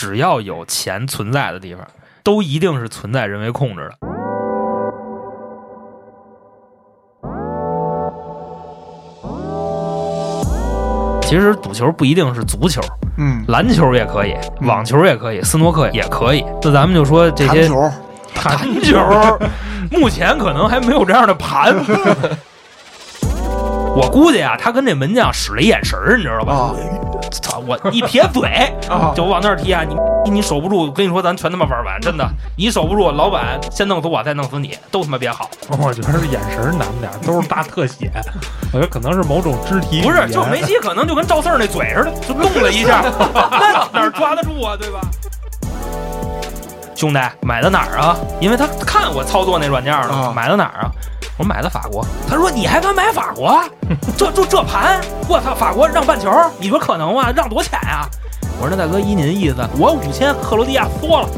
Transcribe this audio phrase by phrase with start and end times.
[0.00, 1.84] 只要有钱存在的地方，
[2.22, 3.98] 都一定是存在人为控制的。
[11.20, 12.80] 其实赌球不一定是足球，
[13.16, 16.44] 嗯，篮球也可以，网球也可以，斯诺克也可以。
[16.62, 17.90] 那咱们就说这些盘球，
[18.36, 19.38] 弹球，
[19.90, 21.74] 目前可能还没有这样的盘。
[23.96, 26.52] 我估计啊，他跟这门将使了一眼神儿，你知道吧？
[26.54, 26.74] 啊
[27.30, 27.58] 操！
[27.66, 28.48] 我一撇嘴，
[28.88, 29.82] 啊就往那儿踢啊！
[30.24, 35.48] 你你守不住，我跟你说，咱全他妈玩完，真的，你守不住，老板先弄死我，再弄死你，都他妈别好。
[35.78, 38.10] 我觉得眼神难不点儿，都是大特写。
[38.72, 43.02] 我觉得可能是某种肢体不是，就梅西可能就跟赵四儿那嘴似的，就动了一下，
[43.92, 44.76] 那哪抓得住啊？
[44.78, 45.00] 对吧？
[46.94, 48.16] 兄弟，买的哪儿啊？
[48.40, 50.90] 因为他看我操作那软件了，啊买的哪儿啊？
[51.38, 52.04] 我买的法国。
[52.28, 53.58] 他说你还敢买法国？
[54.16, 55.54] 这就这盘，我操！
[55.54, 57.30] 法国让半球，你说可能吗？
[57.34, 58.04] 让多浅啊、
[58.60, 61.28] 我说那大哥依您的意思，我五千，克罗地亚缩了。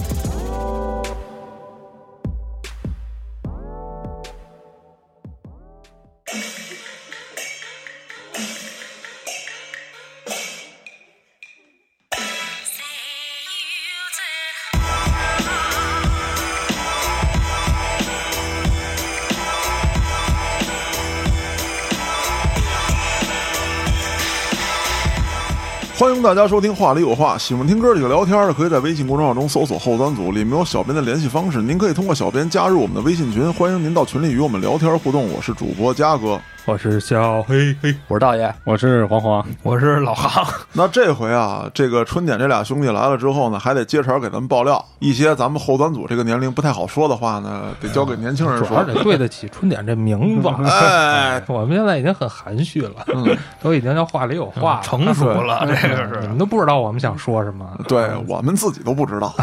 [26.20, 35.32] 迎大家收听《话里有话》，喜欢听哥几个聊天的，可以在微信公众号中搜索“后端组”，里面有小编的联系方式，您可以通过小编加入我们的微信群，欢迎您到群里与我们聊天互动。
[35.32, 36.38] 我是主播嘉哥。
[36.66, 39.44] 我是小黑黑，我是大爷，我是黄黄。
[39.62, 48.94] 我是老航， 那这回啊，这个春点这俩兄弟来了之后呢，还得接茬给咱们爆料一些咱们后端组这个年龄不太好说的话呢，得交给年轻人主要说。
[48.94, 50.48] 得对得起春点这名字。
[50.68, 54.82] 哎， 我们现在已经很含蓄了，嗯，都已经叫话里有话了。
[54.82, 59.34] 成熟了，这个是你们都不知道我们想说什么，对我们自己都不知道，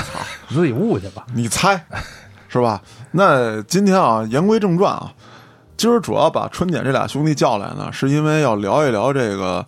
[0.47, 1.25] 你自己悟去吧。
[1.33, 1.83] 你猜，
[2.47, 2.79] 是吧？
[3.11, 5.11] 那今天啊，言归正传啊，
[5.77, 9.65] 今儿主要把春姐这俩兄弟叫来呢，是因为要聊一聊这个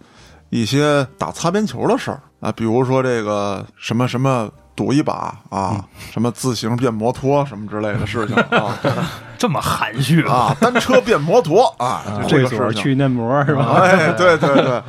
[0.49, 8.75] 一些打擦边球的事儿啊，比如说这个什么什么赌一把啊，什么自行变摩托什么之类的事情啊
[9.37, 10.33] 这么含蓄啊？
[10.33, 12.83] 啊，单车变摩托啊，就这个事情。
[12.83, 13.81] 去嫩模是吧？
[13.83, 14.81] 哎，对对对，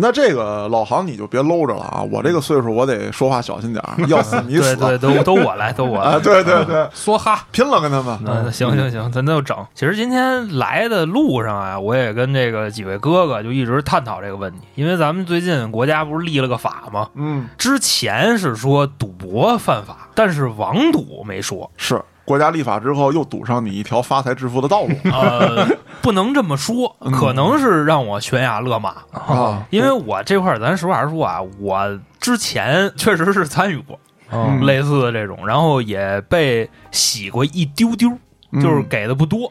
[0.00, 2.02] 那这个老航你就别搂着了啊！
[2.10, 6.18] 我这个岁数，我得说话小心点儿，要死你 死对对，都都我来，都我来啊！。
[6.18, 8.52] 对对对，梭哈，拼了跟他们。
[8.52, 9.56] 行行行，咱就整。
[9.74, 17.08] 其实今天来的路上啊，我也跟这个几位哥哥就一直探讨这个问题，因为咱们最近国家不是立了个法吗？
[17.14, 21.70] 嗯，之前是说赌博犯法，但是网赌没说。
[21.76, 24.94] 是国家立法之后，又堵上你一条发财致富的道路。
[25.10, 25.66] 呃，
[26.02, 29.66] 不能这么说，可能是让我悬崖勒马，啊！
[29.70, 33.98] 因为我这块儿咱实话实说啊，我之前确实是参与过
[34.30, 38.10] 嗯类似的这种，然后也被洗过一丢丢，
[38.60, 39.50] 就是给的不多。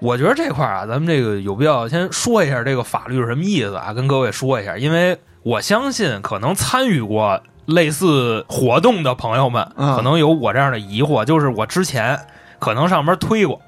[0.00, 12.18] 我觉得这块儿啊，咱们这个有必要先说一下这个法律是什么意思啊，跟各位说一下，因为我相信可能参与过类似活动的朋友们，嗯可能有我这样的疑惑，就是我之前
[12.58, 13.60] 可能上面推过，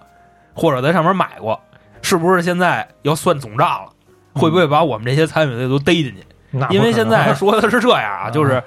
[0.54, 1.60] 或者在上面买过，
[2.00, 3.90] 是不是现在要算总账了？
[4.34, 6.24] 会不会把我们这些参与的都逮进去？
[6.70, 8.62] 因为现在说的是这样啊，嗯就是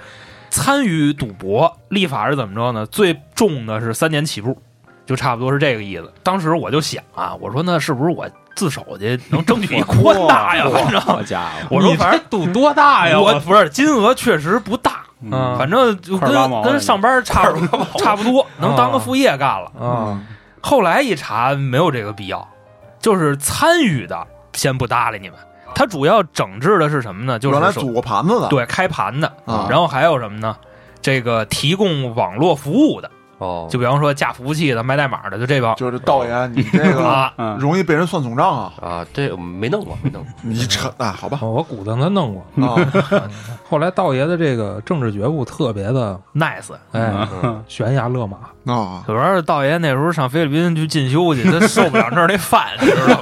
[0.50, 2.86] 参与赌博立法是怎么着呢？
[2.86, 4.62] 最重的是三年起步，
[5.06, 6.12] 就差不多是这个意思。
[6.24, 10.68] 当时我就想啊，我说那是不是我自首去能争取一 宽大呀？
[10.70, 13.18] 反正好家伙，我说反正赌多大呀？
[13.18, 19.72] 我不是金额确实不大，嗯反正就跟跟上班差不多差不多，能当个副业干了。
[19.80, 20.26] 嗯，
[20.62, 22.48] 后来一查，没有这个必要，
[23.00, 25.38] 就是参与的先不搭理你们。
[25.74, 27.40] 他主要整治的是什么呢？
[27.40, 30.56] 就是首原来组个盘子的，对开盘的，啊然后还有什么呢？
[31.02, 33.10] 这个提供网络服务的，
[33.42, 37.34] 哦，就比方说架服务器的、卖代码的，就这帮就是道爷，你这个啊。
[37.38, 38.74] 嗯容易被人算总账啊！
[38.82, 40.32] 啊，这我没弄过，没弄过。
[40.42, 42.66] 你扯啊，好吧我鼓捣他弄过。
[42.68, 42.76] 啊，
[43.68, 48.38] 后来道爷的这个政治觉悟特别的，nice，哎，嗯悬崖勒马。
[48.72, 53.22] 啊，主要是道爷那时候上菲律宾去进修去，他受不了那儿那饭，你知道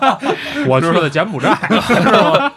[0.00, 0.18] 吗？
[0.66, 2.52] 我去的柬埔寨， 知道吗？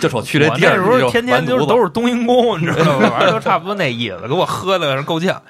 [0.00, 3.10] 就说去这我地儿，那时候天天就是都是是冬阴功，你知道吗？
[3.10, 5.40] 反正都差不多那意思，给我喝的够呛。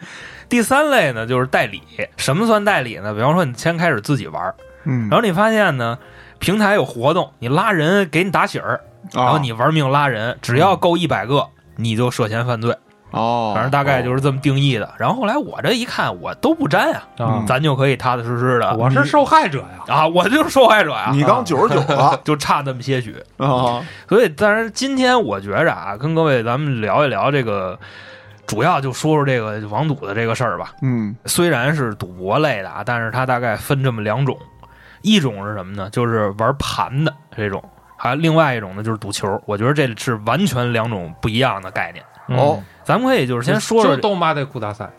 [0.51, 1.81] 第三类呢，就是代理。
[2.19, 3.15] 什么算代理呢？
[3.15, 4.53] 比方说，你先开始自己玩，
[4.85, 5.99] 嗯然后你发现呢，
[6.39, 8.81] 平台有活动，你拉人给你打喜儿，
[9.15, 12.77] 然后啊，你玩命拉人，只要够一百个，你就涉嫌犯罪。
[13.13, 14.89] 哦，反正大概就是这么定义的。
[14.97, 19.85] 然后后来我这一看，我都不沾啊，啊，咱就可以踏踏实实的我是受害者呀。
[19.93, 23.17] 啊，我就是受害者呀，你刚九十九了 就差那么些许。
[23.39, 27.77] 啊，所以，当然今天我觉着啊，跟各位咱们聊一聊这个
[28.51, 30.75] 主要就说说这个网赌的这个事儿吧。
[30.83, 34.37] 嗯虽然是赌博类的啊，但是它大概分这么两种，
[35.03, 35.89] 一种是什么呢？
[35.91, 37.63] 就是玩盘的这种，
[37.97, 39.41] 还有另外一种呢就是赌球。
[39.47, 42.05] 我觉得这是完全两种不一样的概念。
[42.27, 44.91] 哦，咱们可以就是先说说就斗马得裤大赛，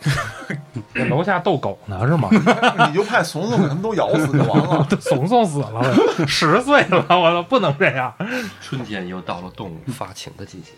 [0.93, 2.29] 这 楼下逗狗呢是吗？
[2.87, 4.87] 你就派怂怂给他们都咬死就完了。
[4.99, 5.71] 怂怂死了，
[6.19, 8.13] 我十岁了，我都不能这样。
[8.61, 10.71] 春天又到了动物发情的季节，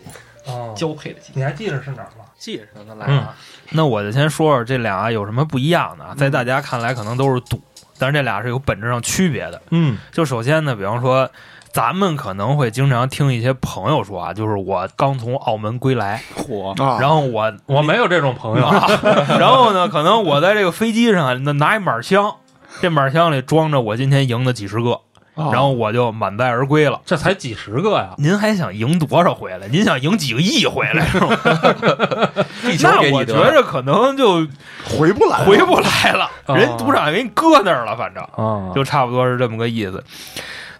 [0.52, 1.40] 哦，交配的季节。
[1.40, 2.23] 你还记得是哪儿吗？
[2.44, 3.34] 记着呢，来啊。
[3.70, 7.60] 那我就先说说这俩有什么不一样的啊，在大家看来可能都是赌，
[7.98, 9.62] 但是这俩是有本质上区别的。
[9.70, 11.30] 嗯就首先呢，比方说。
[11.74, 18.86] 咱们可能会经常听一些朋友说啊，就是我刚从澳门归来，火，啊，然后我 我没有这种朋友啊。
[19.40, 22.36] 然后呢，可能我在这个飞机上那拿一满箱，
[22.80, 25.00] 这满箱里装着我今天赢的几十个，
[25.34, 27.00] 啊然后我就满载而归了。
[27.04, 28.14] 这才几十个呀！
[28.18, 29.66] 您还想赢多少回来？
[29.68, 31.36] 您想赢几个亿回来是吗？
[32.82, 34.46] 那我觉着可能就
[34.84, 40.02] 回不来了，回不来了，哦人赌场给你搁那儿了，反正啊，就差不多是这么个意思。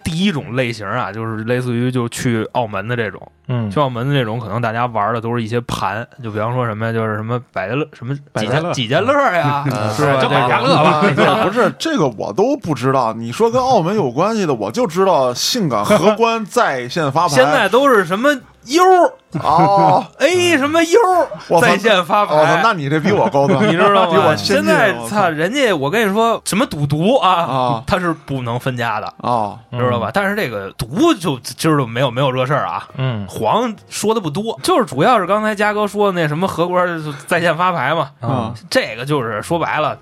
[0.04, 9.64] 第一种类型啊，就是类似于就去澳门的这种，嗯去澳门的这种，可能大家玩的都是一些盘，就比方说什么呀，就是什么百家乐，什么几百家几家乐呀，
[9.96, 10.20] 是吧？
[10.22, 11.02] 就这种百家乐吧。
[11.44, 13.12] 不是这个我都不知道。
[13.14, 17.34] 你说跟澳门有关系的，我就知道性感荷官 在线发牌。
[17.34, 18.28] 现在都是什么
[18.66, 18.82] U
[19.42, 24.36] 哦，A 什么 U 在线发哦，牌，那你这比我高端，你知道比我吗？
[24.36, 30.10] 现在操，人家我跟你说，什么赌毒啊啊，它是不能分家的，啊，知道吧？
[30.14, 32.86] 但是这个毒就今儿就没有没有这事儿啊。
[32.96, 33.26] 嗯。
[33.28, 39.98] 黄说的不多，就是主要是刚才嘉哥说的那什么荷官在线发牌嘛，啊，这个就是说白了，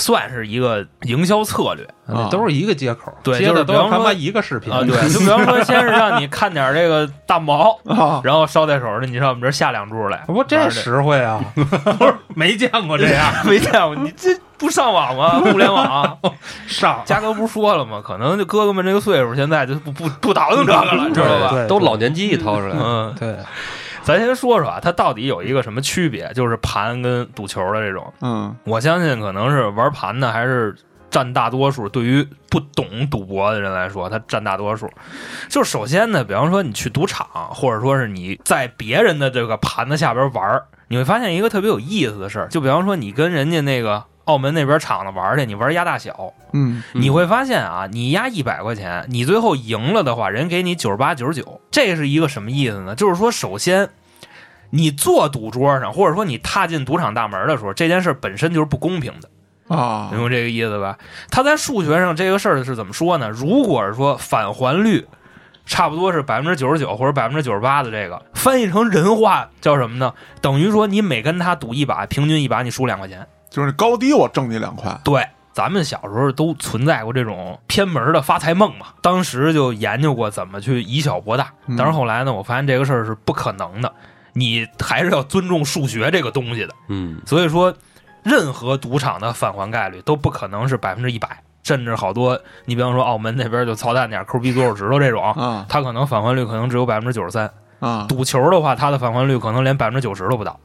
[0.00, 1.86] 算是一个营销策略。
[2.12, 4.72] 啊都是一个接口，对接就是比方说的都要他妈一个视频。
[4.72, 4.80] 啊。
[4.82, 13.32] 对，就比方说， 先是让你看点这个大毛，啊，然后捎带手的你上我们这儿下两注来，不这实惠啊， 不是没见过这样。
[13.46, 15.38] 没见过，你这不上网吗？
[15.38, 16.18] 互联网，
[16.66, 18.02] 上，嘉哥不是说了吗？
[18.04, 21.64] 可能就哥哥们这个岁数，现在就不不不倒腾这个了，知道吧？
[21.68, 23.36] 都老年机一掏出来，嗯，对，
[24.02, 26.32] 咱先说说啊，它到底有一个什么区别？
[26.34, 30.74] 就是盘跟赌球的这种，嗯我相信可能是玩盘的还是
[31.10, 31.88] 占大多数。
[31.88, 34.90] 对于不懂赌博的人来说，它占大多数。
[35.48, 42.48] 就是首先呢，比方说你去赌场，或者说是你在别人的这个盘子下边玩，你会发现一个特别有意思的事儿。
[42.48, 52.94] 就比方说你跟人家那个澳门那边场子玩去，你玩压大小，嗯嗯你会发现啊，你压一百块钱，你最后赢了的话，人给你九十八、九十九，这是一个什么意思呢？
[52.94, 53.90] 就是说，首先
[54.70, 60.96] 你坐赌桌上，或者说你踏进赌场大门的时候，这件事本身就是不公平的，啊明白这个意思吧？
[61.28, 63.28] 他在数学上这个事儿是怎么说呢？
[63.30, 65.04] 如果是说返还率
[65.66, 70.14] 差不多是百分之九十九或者百分之九十八的这个，翻译成人话叫什么呢？
[70.40, 73.26] 等于说你每跟他赌一把，平均一把你输两块钱。
[73.50, 74.96] 就是高低我挣你两块。
[75.04, 81.52] 对，咱们小时候都存在过这种偏门的发财梦嘛，当时就研究过怎么去以小博大。
[81.66, 83.92] 嗯但是后来呢，我发现这个事儿是不可能的，
[84.32, 86.74] 你还是要尊重数学这个东西的。
[86.88, 87.74] 嗯，所以说，
[88.22, 97.50] 任何赌场的返还概率都不可能是百分之一百，甚至好多，你比方说澳门那边就操蛋点，抠鼻左手指头这种，啊它可能返还率可能只有百分之九十三。
[97.80, 100.60] 啊，赌球的话，他的返还率可能连百分之九十都不到。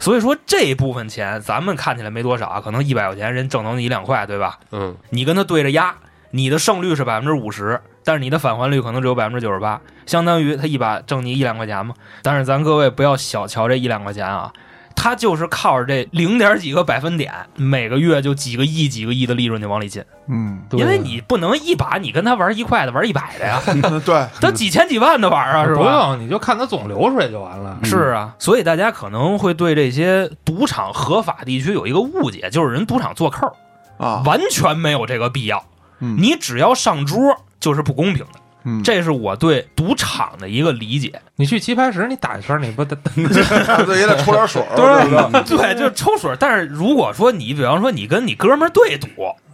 [0.00, 4.58] 所以说这一部分钱咱们看起来没多少啊，可能一百块钱人挣到你一两块，对吧？
[4.72, 5.94] 嗯，你跟他对着压，
[6.30, 11.94] 你的胜率是百分之五十，但是你的返还率可能只有百分之九十八，相当于他一把挣你一两块钱嘛。
[12.22, 14.52] 但是咱各位不要小瞧这一两块钱啊，
[14.94, 23.60] 他就是靠着这零点几个百分点，每个月就几个亿、几个亿的利润就往里进，嗯，因为你不能一把你跟他玩一块的，玩一百的呀，
[24.04, 25.82] 对， 他几千几万的玩啊，是吧？
[25.82, 25.88] 不？
[25.88, 27.78] 用，你就看他总流水就完了。
[27.82, 33.56] 是啊，所以大家可能会对这些赌场合法地区有一个误解，就是人赌场做扣，
[33.98, 35.64] 啊，完全没有这个必要。
[36.00, 36.16] 嗯。
[36.18, 37.18] 你只要上桌
[37.58, 41.20] 就是不公平的，嗯，这是我对赌场的一个理解。
[41.36, 42.96] 你去棋牌室，你打一圈，你不得
[43.86, 44.76] 这 也得抽点水儿，
[45.42, 45.74] 对对？
[45.74, 46.34] 就是抽水。
[46.38, 49.06] 但是如果说你，比方说你跟你哥们儿对赌，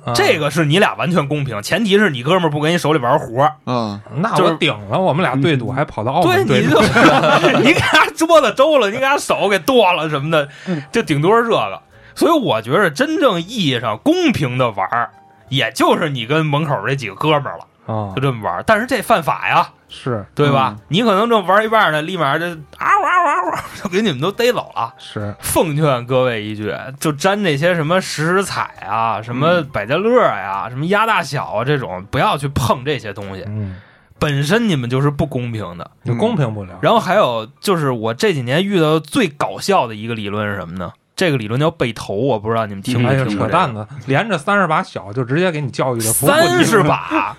[0.05, 3.53] 啊这个是你俩完全公平，前提是你哥们儿不给你手里玩活儿。
[3.67, 10.49] 嗯那就是我顶了，我们俩对赌还跑到澳对，门对赌你就你给他桌子周了，你给他手给剁了什么的，
[10.93, 11.81] 就顶多是这个。
[12.15, 15.11] 所以我觉得真正意义上公平的玩儿，
[15.51, 18.62] 也就是你跟门口这几个哥们儿了，啊就，这么玩儿。
[18.66, 20.76] 但是这犯法呀，是对吧？
[20.88, 24.93] 你可能正玩一半呢，立马就啊呜啊呜啊呜，就给你们都逮走了。
[24.99, 33.45] 是，奉劝各位一句，就沾那些什么时时彩啊、什么百家乐呀、什么压大小啊这种，不要去碰这些东西。
[33.47, 33.76] 嗯，
[34.19, 35.90] 本身你们就是不公平的。
[36.05, 36.78] 就公平不了。
[36.83, 40.93] 然后还有就是我这几年遇到最搞笑的一个理论是什么呢？
[41.14, 43.47] 这个理论叫背投，我不知道你们听没听过这个？
[43.47, 47.35] 扯淡的，连着三十把小就直接给你教育的三十把，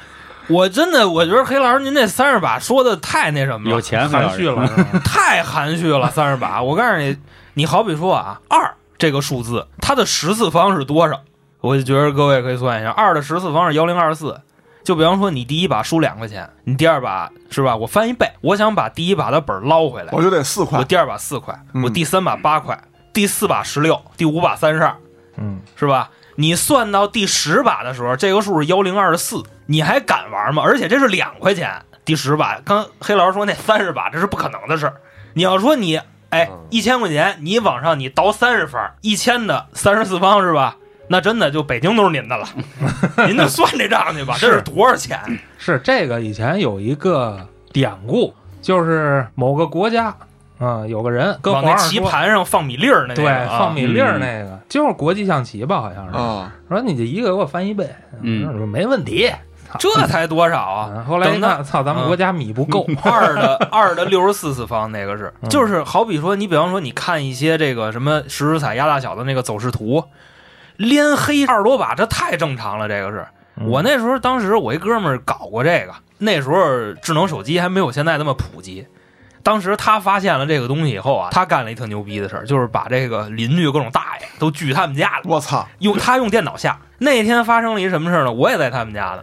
[0.49, 4.67] 我真的我觉得黑老师您这三十把说的太那什么了，有钱含蓄了，
[5.03, 6.09] 太含蓄了。
[6.11, 7.17] 三十把，我告诉你，
[7.53, 11.21] 你好比说啊，二这个数字它的十次方是多少？
[11.59, 14.39] 我就觉得各位可以算一下，二的十次方是幺零二四。
[14.83, 17.75] 就比方说，你第一把输两块钱，你第二把是吧？
[17.75, 24.95] 我翻一倍，我想把第一把的本儿捞回来，我就得四块我，第二把四块，嗯我第三把八块，第四把十六，第五把三十二，
[25.35, 26.09] 嗯，是吧？
[26.39, 30.61] 你算到第十把的时候，这个数是幺零二四，你还敢玩吗？
[30.63, 34.93] 而且这是两块钱，第十把，刚黑老师说那三十把，这是不可能的事儿。
[35.33, 40.77] 你要说你，哎嗯，一千块钱，你往上你倒三十分，一千的三十四方是吧？
[41.09, 42.47] 那真的就北京都是您的了，
[43.25, 45.19] 您就算这账去吧，这是多少钱？
[45.57, 50.15] 是这个以前有一个典故，就是某个国家
[50.59, 56.17] 啊、有个人跟往那皇上说，棋盘上放米粒儿那个对，啊放米粒儿那个，就是国际象棋吧，好像是。
[56.17, 57.87] 啊，说你这一个给我翻一倍，
[58.21, 59.31] 嗯我说没问题。
[59.77, 60.91] 这才多少啊？
[60.95, 70.05] 啊后来一等到看，操，咱们国家米不够， 二的二的六十四次方那个是，嗯就是好比说，你比方说你看一些这个什么十十彩压大小的那个走势图，
[70.77, 72.87] 连黑二十多把，这太正常了。
[72.87, 78.87] 这个是嗯我那时候，当时我一哥们儿搞过这个，那时候智能手机还没有现在那么普及。
[79.47, 85.21] 当时他发现了这个东西以后啊，他干了一特牛逼的事儿，就是把这个邻居各种大爷都聚他们家了。
[85.23, 86.77] 我操，用他用电脑下。
[86.97, 88.31] 那天发生了一什么事儿呢？
[88.33, 89.21] 我也在他们家呢。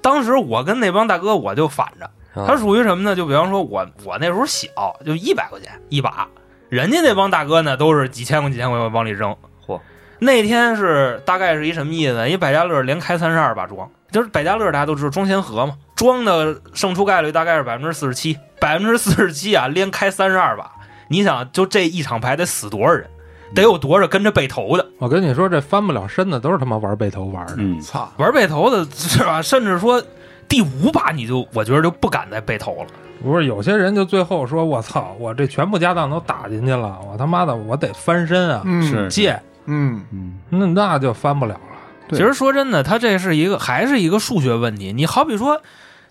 [0.00, 2.06] 当时我跟那帮大哥我就反着，
[2.40, 3.14] 啊他属于什么呢？
[3.14, 4.66] 就比方说我我那时候小，
[5.04, 6.26] 就一百块钱一把，
[6.70, 9.36] 人家那帮大哥呢都是几千块几千块往里扔。
[9.66, 9.78] 嚯！
[10.20, 12.26] 那天是大概是一什么意思呢？
[12.26, 20.70] 一百家乐连开三十二把庄，就是百家乐大家都知道庄先河嘛，庄的胜出概率大概是百分之四十七，百分之四十七啊，连开三十二把，
[21.08, 23.08] 你想就这一场牌得死多少人？
[23.54, 24.86] 得有多少跟着背头的？
[24.98, 27.54] 我跟你说，这翻不了身的都是他妈玩背头玩的。
[27.58, 29.40] 嗯，操，玩背头的是吧？
[29.40, 30.02] 甚至说
[30.48, 32.86] 第五把你就我觉得就不敢再背头了。
[33.22, 41.60] 不是有些人就最后说：“我操，我这全部家当都打进去了，我他妈的我得翻身啊，嗯是借，嗯，嗯，那那就翻不了了。
[42.08, 44.92] 对其实说真的，他这是一个还是一个数学问题。
[44.92, 45.62] 你好比说，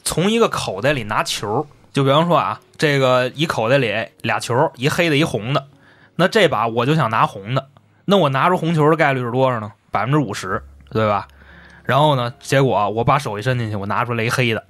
[0.05, 5.67] 从一个口袋里拿球，就比方说啊，这个一口袋里俩球，一黑的，一红的。
[6.15, 7.67] 那这把我就想拿红的，
[8.05, 9.73] 那我拿出红球的概率是多少呢？
[9.91, 11.27] 百分之五十，对吧？
[11.83, 14.63] 然后呢，结果我把手一伸进去，我拿出来一黑的。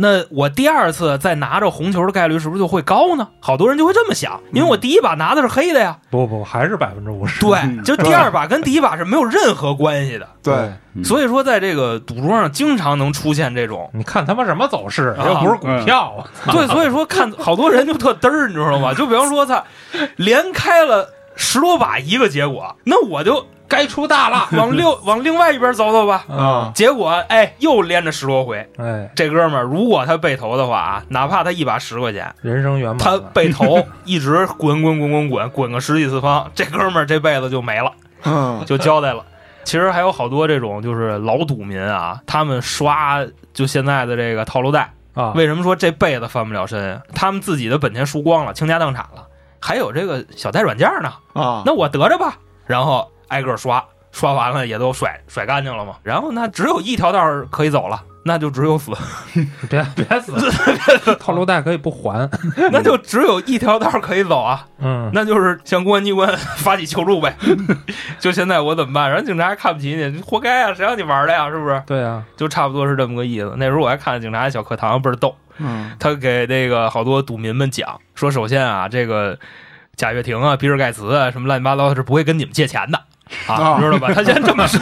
[0.00, 3.26] 那我第二次再拿着红球的概率是不是就会高呢？
[3.40, 5.98] 好多人就会这么想，因为我第一把拿的是黑的呀。
[6.08, 7.40] 不不，还是百分之五十。
[7.40, 10.28] 对，就第二把跟第一把是没有任何关系的。
[10.40, 10.54] 对，
[10.94, 16.22] 嗯所以说，在这个赌桌上经常能出现这种，你看他妈什么走势，啊又不是股票啊！
[16.52, 18.94] 对，所以说看 好多人就特嘚儿，你知道吗？
[18.94, 19.64] 就比方说，他
[20.14, 24.48] 连开了十多把一个结果，那我就该出大了。
[24.58, 26.24] 往六往另外一边走走吧。
[26.28, 28.66] 啊，结果哎，又连着十多回。
[28.78, 37.92] 哎，这哥们儿如果他被投的话啊，哪怕他一把十块钱，人生圆满他被投 一直滚滚滚滚滚滚个十几次方，这哥们儿这辈子就没了。
[38.24, 39.24] 嗯，就交代了。
[39.64, 43.18] 其实还有好多这种就是老赌民啊，他们刷
[43.52, 47.02] 就现在的这个套路贷，啊，为什么说这辈子翻不了身啊？
[47.14, 49.26] 他们自己的本钱输光了，倾家荡产了，
[49.60, 58.04] 还有这个小贷软件呢，啊，那我得着吧，然后挨个刷，刷完了也都甩甩干净了嘛，然后那只有一条道可以走了。
[58.24, 58.92] 那就只有死，
[59.70, 60.34] 别别死，
[61.18, 62.28] 套路贷可以不还。
[62.70, 67.34] 那就只有一条道可以走啊，嗯，那就是向公安机关 发起求助呗。
[68.18, 69.08] 就现在我怎么办？
[69.08, 70.74] 然后警察还看不起你，活该啊！
[70.74, 71.48] 谁让你玩的呀？
[71.48, 71.82] 是不是？
[71.86, 73.54] 对啊，就差不多是这么个意思。
[73.56, 79.38] 那时候我还看警察小课堂倍儿逗，嗯，他给那个好多赌民们讲说，首先啊，这个
[79.96, 83.00] 贾跃亭啊、比尔盖茨啊什么乱七八糟的是不会跟你们借钱的。
[83.46, 84.10] 啊，啊知道吧？
[84.14, 84.80] 他先这么说。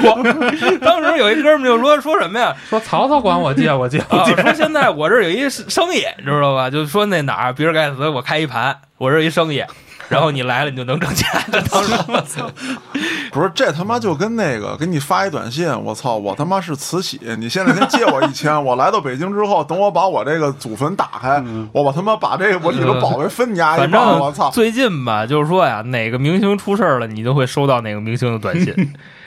[0.80, 2.54] 当时有一哥们就说说什么呀？
[2.68, 4.34] 说曹操管我借， 我借我啊，借。
[4.36, 6.68] 说现在我这儿有一生意，知道吧？
[6.70, 9.62] 就说那哪儿比尔盖茨我开一盘，我这儿一生意，
[10.08, 11.28] 然后你来了你就能挣钱。
[11.50, 11.92] 这当时
[13.32, 28.72] 不是，这他妈就跟那个给你发一短信，我操，我他妈是慈禧，你现在先借我一千， 我来到北京之后，等我把我这个祖坟打开，我把他妈把这个我里头宝贝分你家一反半，我操，最近吧，就是说呀，哪个明星出事儿了，你就会收到哪个明星的短信。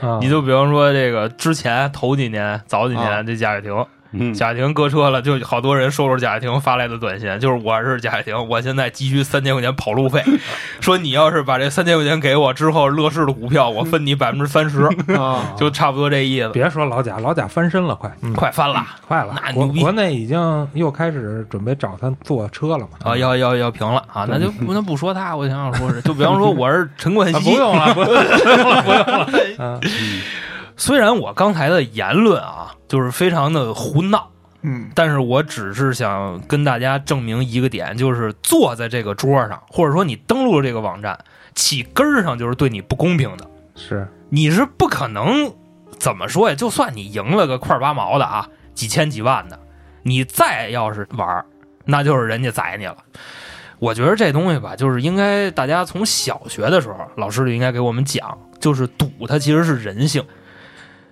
[0.01, 10.23] 啊你就比方说这个之前头几年、早几啊年这贾跃亭，嗯，贾跃亭搁车了，就好多人收着贾跃亭发来的短信，就是我是贾跃亭，我现在急需三千块钱跑路费，
[10.81, 14.83] 说你要是把这三千块钱给我之后，乐视的股票我分你百分之三十，
[15.15, 16.49] 啊， 就差不多这意思。
[16.49, 22.89] 别说老贾，老贾翻身了，快，嗯，快翻了快了那，牛逼国国内已经又开始准备找他坐车了嘛？
[23.03, 23.17] 啊！
[23.17, 24.25] 要要要平了啊！
[24.29, 29.29] 那就不能不说他，我想想说是，就比方说我是陈冠啊，希，不用了，不用了，不用了，不用了。
[29.59, 29.79] 嗯
[30.79, 34.31] 虽然我刚才的言论啊，就是非常的胡闹，
[34.61, 41.19] 嗯但是我只是想跟大家证明一个点，就是坐在这个桌上，或者说你登录了这个网站，
[41.53, 43.45] 起根儿上就是对你不公平的。
[43.75, 45.53] 是，你是不可能
[45.97, 46.55] 怎么说呀？
[46.55, 49.59] 就算你赢了个块八毛的啊，几千几万的，
[50.03, 51.45] 你再要是玩儿，
[51.83, 52.95] 那就是人家宰你了。
[53.79, 60.23] 我觉得这东西吧，就是应该大家从小学的时候，老师就应该给我们讲，就是赌它其实是人性，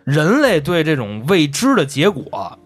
[0.08, 2.58] 人类对这种未知的结果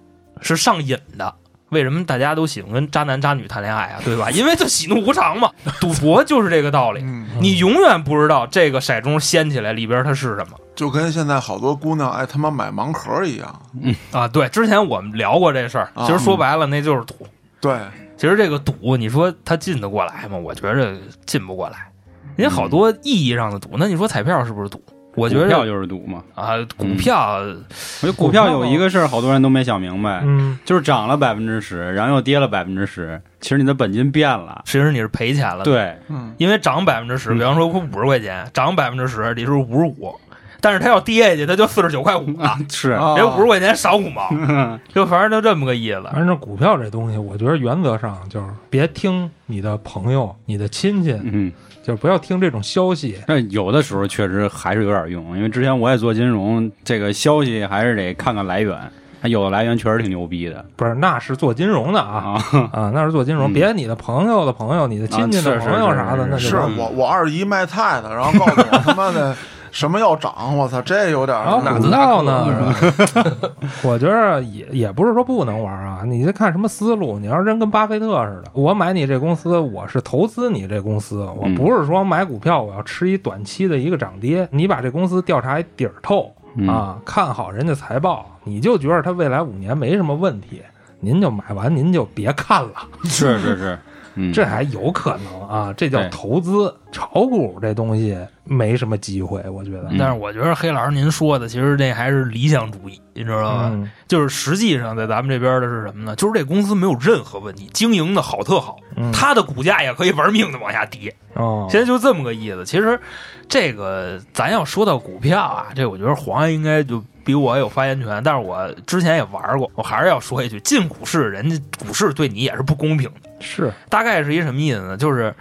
[0.41, 1.33] 是上瘾的。
[1.69, 3.99] 为什么大家都喜欢跟渣男渣女谈恋爱啊？
[4.05, 4.29] 对吧？
[4.35, 5.49] 因为就喜怒无常嘛。
[5.79, 13.61] 赌博就是这个道理，嗯，你永远不知道这个骰盅掀起来里边它是什么就跟现在好多姑娘爱他妈买盲盒一样。
[13.81, 14.27] 嗯啊。
[14.27, 17.15] 对，之前我们聊过这事儿，啊其实说白了那就是赌。
[17.59, 17.75] 对，
[18.17, 20.37] 其实这个赌，你说它进得过来吗？
[20.37, 20.95] 我觉着
[21.25, 21.89] 进不过来。
[22.35, 24.81] 人家好多意义上的赌，那你说彩票是不是赌？
[25.15, 26.23] 我觉股票就是赌嘛。
[26.35, 27.55] 啊，股票我
[28.01, 34.61] 觉得股票有一个事儿，好多人都没想明白，嗯，就是涨了百分之十，然后又跌了百分之十，其实你的本金变了。
[34.65, 35.63] 其实你是赔钱了。
[35.63, 40.15] 对，嗯因为涨百分之十，嗯比方说我五十块钱，涨百分之十，你是五十五，
[40.61, 44.29] 但是它要跌下去，它就四十九块五了， 是，啊人五十块钱少五毛，
[44.93, 46.03] 就反正就这么个意思。
[46.13, 51.51] 反正股票这东西，我觉得原则上就是别听你的朋友、你的亲戚，嗯，
[51.83, 53.17] 就是不要听这种消息。
[53.27, 58.77] 那有的时候确实还是有点用，因为之前我也做金融，这个消息还是得看看来源，
[59.21, 62.69] 它有的来源确实挺牛逼的不是，那是做金融的啊啊。
[62.71, 69.35] 啊，那是做金融，嗯别你的朋友的朋友、你的亲戚的朋友啥的，是那就是我我二姨卖菜的，然后告诉我他妈的
[69.71, 72.75] 什么要涨，我操，这有点儿然后股纳斯达克票呢，
[73.83, 77.17] 我觉得也也不是说不能玩啊，你就看什么思路。
[77.17, 84.47] 你要是真跟巴菲特似的，我买你这公司，我是投资你这公司，我嗯不是说买股票我要吃一短期的一个涨跌。
[84.51, 90.61] 你把这公司调查一底儿透嗯啊，看好人家财报，你就觉得它未来五年没什么问题，
[90.99, 92.71] 您就买完您就别看了。
[93.05, 93.79] 是是是，
[94.15, 96.73] 嗯，这还有可能啊，这叫投资。
[96.93, 99.87] 炒股这东西没什么机会，我觉得。
[99.91, 103.69] 嗯但是我觉得黑老师您说的，其实这还是理想主义，你知道吗？
[103.71, 106.13] 嗯就是实际上在咱们这边的是什么呢？
[106.17, 111.15] 就是这公司没有任何问题，经营的好特好，嗯它的股价也可以玩命的往下跌。
[111.35, 112.65] 哦，现在就这么个意思。
[112.65, 112.99] 其实
[113.47, 118.21] 这个咱要说到股票啊，这我觉得黄爷应该就比我有发言权。
[118.23, 123.29] 但是我之前也玩过，我还是要说一句：进股市，人家股市对你也是不公平的。
[123.39, 124.97] 是大概是一什么意思呢？
[124.97, 125.33] 就是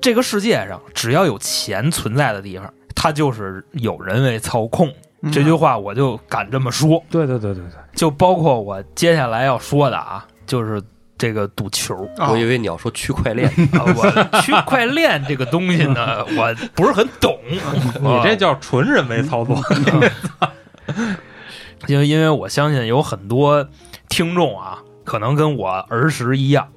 [0.00, 4.88] 这个世界上只要有钱存在的地方，它就是有人为操控。
[5.24, 10.82] 嗯这句话我就敢这么说，对对对对对，就包括我接下来要说的啊，就是
[11.16, 17.38] 这个赌球啊我以为你要说区块链，啊，我区块链这个东西呢， 我不是很懂。
[17.48, 19.56] 你这叫纯人为操作。
[21.88, 23.68] 因为因为我相信有很多
[24.08, 26.68] 听众啊，可能跟我儿时一样，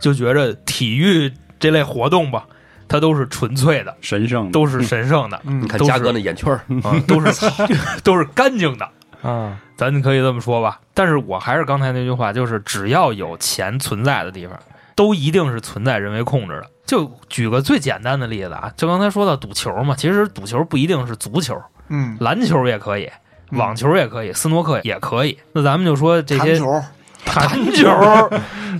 [0.00, 2.44] 就觉着体育这类活动吧，
[2.88, 5.62] 它都是纯粹的，神圣的，都是神圣的，嗯。
[5.62, 7.46] 你看嘉哥那眼圈儿，啊， 都是
[8.04, 8.88] 都是干净的，
[9.22, 10.80] 啊，咱可以这么说吧。
[10.92, 14.58] 但是我还是刚才那句话，就是只要有钱存在的地方，
[14.94, 16.70] 都一定是存在人为控制的。
[16.86, 21.56] 就举个最简单的例子啊，就刚才说到赌球嘛，其实赌球不一定是足球，
[21.88, 23.12] 嗯，篮球也可以，嗯
[23.50, 25.38] 网球也可以，斯诺克也可以。
[25.52, 26.82] 那咱们就说这些弹球，
[27.24, 28.30] 盘球，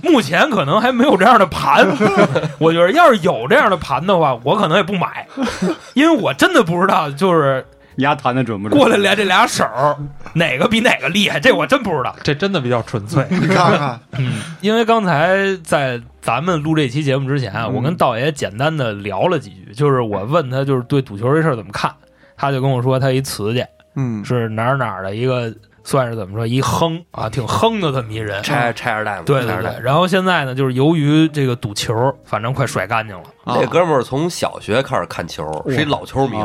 [0.03, 1.87] 目前可能还没有这样的盘。
[2.57, 5.27] 我觉得要是有这样的盘的话，我可能也不买，
[5.93, 7.65] 因为我真的不知道，就是
[7.97, 8.79] 压弹的准不准？
[8.79, 9.63] 过来俩这俩手
[10.33, 12.15] 哪个比哪个厉害，这我真不知道。
[12.23, 13.25] 这真的比较纯粹。
[13.29, 21.91] 你看看，嗯，因为刚才在咱们录这期节目之前啊，嗯我跟道爷简单的聊了几句，就是我问他就是对赌球这事儿怎么看，
[22.37, 23.63] 他就跟我说他一词去
[23.95, 28.41] 嗯，是哪儿哪儿的一个，算是怎么说一哼啊，挺哼的这么一人。
[28.43, 29.79] 拆拆二代嘛，对对对拆二代，。
[29.79, 33.23] 然后现在呢，就是由于这个赌球，反正快甩干净了。
[33.43, 36.37] 啊那哥们儿从小学开始看球，是一老球迷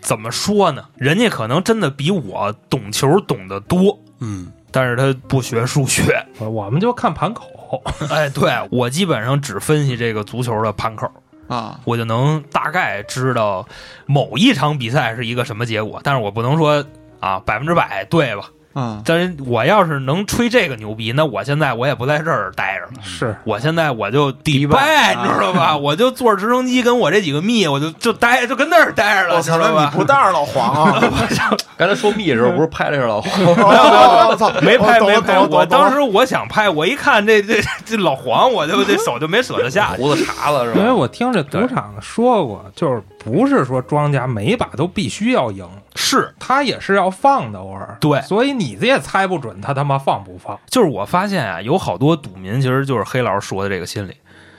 [0.00, 0.82] 怎么说呢？
[0.96, 6.24] 人家可能真的比我懂球懂得多，嗯，但是他不学数学。
[6.38, 11.06] 我们就看盘口，哎，对我基本上只分析这个足球的盘口，
[11.50, 13.68] 啊，我就能大概知道
[14.06, 16.84] 某一场比赛是一个什么结果，但是我不能说
[17.18, 18.50] 啊百分之百对吧？
[18.74, 23.02] 嗯，但是我要是能吹这个牛逼，那我现在我也不在这儿待着了。
[23.02, 25.74] 是我现在我就迪拜拜，你知道吧？
[25.78, 29.98] 我就坐直升机跟我这几个蜜，我就就待就跟那儿待着了，我道吧你？
[29.98, 31.00] 不带着老黄啊？
[31.76, 33.32] 刚才说蜜的时候，不是拍的是老黄？
[34.28, 39.88] 我操，没拍没拍，我当时我想拍，我一看这这这老黄，我就这手就没舍得下。
[39.96, 40.80] 胡子茬子是吧？
[40.80, 47.96] 因为我听这赌场说过，就是不是说庄家每把都必须要赢，是，他也是要放的偶尔。
[48.00, 50.58] 对所以你这也猜不准他他妈放不放。
[50.66, 54.16] 就是我发现啊，有好多赌民其实就是黑老师说的这个心理，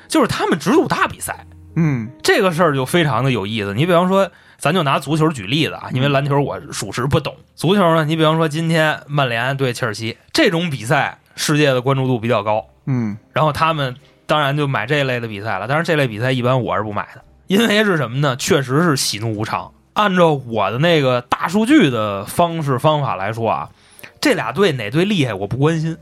[0.08, 3.74] 就是他们只赌大比赛，嗯这个事儿就非常的有意思。
[3.74, 7.36] 你比方说，咱就拿足球举例子啊，因为篮球我属实不懂。
[7.56, 15.68] 足球呢，你比方说今天曼联对切尔西这种比赛，世界的关注度比较高，嗯然后他们当然就买这类的比赛了。
[15.68, 18.36] 但是这类比赛一般我是不买的，因为是什么呢？
[18.36, 19.72] 确实是喜怒无常。
[19.94, 23.70] 按照我的那个大数据的方式方法来说啊，
[24.20, 25.98] 这俩队哪队厉害我不关心，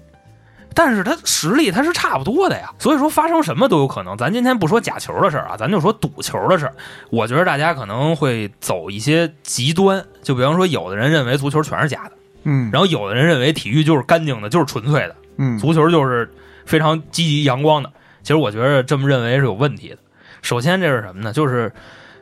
[0.75, 2.71] 但是他实力他是差不多的呀。
[2.77, 4.15] 所以说发生什么都有可能。
[4.15, 6.73] 咱今天不说假球的事儿啊，咱就说赌球的事儿。
[7.09, 12.11] 我觉得大家可能会走一些极端，就比方说有的人认为足球全是假的，
[12.43, 15.15] 嗯然后有的人认为体育就是干净的，就是纯粹的。
[15.37, 16.31] 嗯足球就是
[16.65, 17.91] 非常积极阳光的。
[18.21, 19.97] 其实我觉得这么认为是有问题的。
[20.41, 21.33] 首先，这是什么呢？
[21.33, 21.71] 就是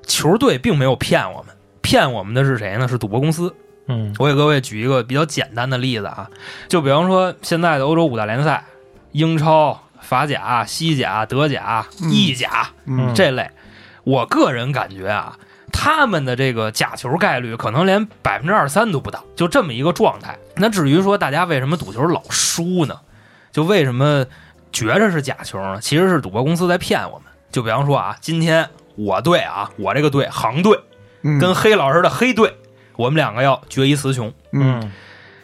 [0.05, 1.53] 球队并没有骗我们，
[1.87, 2.85] 骗我们的是谁呢？
[2.85, 3.55] 是赌博公司。
[3.87, 6.29] 嗯我给各位举一个比较简单的例子啊，
[6.67, 8.65] 就比方说现在的欧洲五大联赛，
[9.13, 13.49] 英超、法甲、西甲、德甲、嗯意甲嗯这类，
[14.03, 15.37] 我个人感觉啊，
[15.71, 20.37] 他们的这个假球概率可能连百分之二三都不到，就这么一个状态。
[20.57, 22.99] 那至于说大家为什么赌球老输呢？
[23.53, 24.25] 就为什么
[24.73, 25.79] 觉着是假球呢？
[25.79, 27.27] 其实是赌博公司在骗我们。
[27.49, 30.83] 就比方说啊，今天我队啊，我这个队杭队嗯
[31.21, 32.55] 跟黑老师的黑队，
[32.95, 34.33] 我们两个要决一雌雄。
[34.51, 34.91] 嗯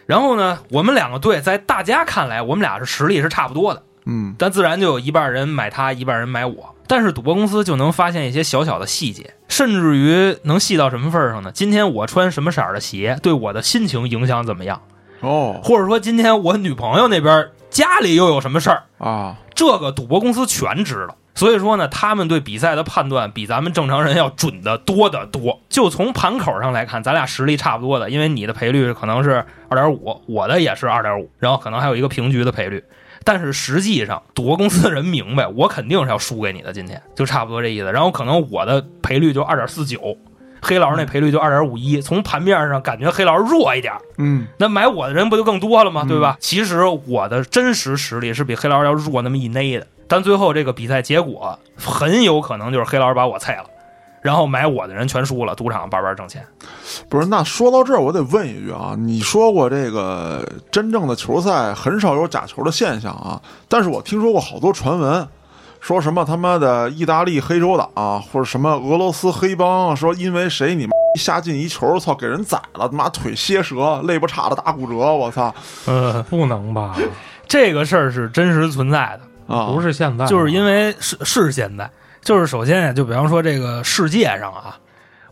[0.05, 6.75] 然后呢，我们两个队在大家看来，我们俩是实力是差不多的，嗯但自然就有一半人买他，一半人买我。
[6.85, 11.51] 但是赌博公司就能发现一些小小的细节，甚至于能细到什么份儿上呢？
[11.53, 14.81] 今天我穿什么色儿的鞋，对我的心情影响怎么样？
[15.21, 18.83] 哦或者说今天我女朋友那边家里又有什么事儿？
[18.97, 21.15] 啊这个赌博公司全知道。
[21.35, 25.59] 所以说呢，他们对比赛的判断比咱们正常人要准的多得多。
[25.69, 32.83] 就从盘口上来看，咱俩实力差不多的，因为你的赔率可能是二点五，我的也是二点五，然后可能还有一个平局的赔率。
[33.25, 37.91] 但是实际上，赌博公司的人明白，我肯定是要输给你的，今天就差不多这意思。
[37.91, 40.17] 然后可能我的赔率就二点四九，
[40.61, 46.01] 黑老师那赔率就二点五一，从盘面上感觉黑老师弱一点，嗯那买我的人不就更多了吗？
[46.05, 46.35] 嗯对吧？
[46.39, 53.65] 其实我的真实实力是比黑老师要弱那么一内的，但最后这个比赛结果很有可能就是黑老师把我菜了，
[54.21, 56.45] 然后买我的人全输了，赌场叭叭挣钱。
[57.09, 65.27] 不是，那说到这儿，我得问一句啊，你说过这个真正的球赛很少有假球的现象啊，但是我听说过好多传闻，
[65.79, 75.53] 说什么他妈的意大利黑手党、或者什么俄罗斯黑帮，说因为谁你妈一下进一球，操，给人宰了，他妈腿歇折，肋不叉的打骨折，我操
[75.85, 76.95] 呃，不能吧？
[77.47, 79.21] 这个事儿是真实存在的，
[79.53, 79.69] 啊！
[79.71, 81.89] 不是现在，就是因为是是现在，
[82.21, 84.77] 就是首先呀，就比方说这个世界上啊，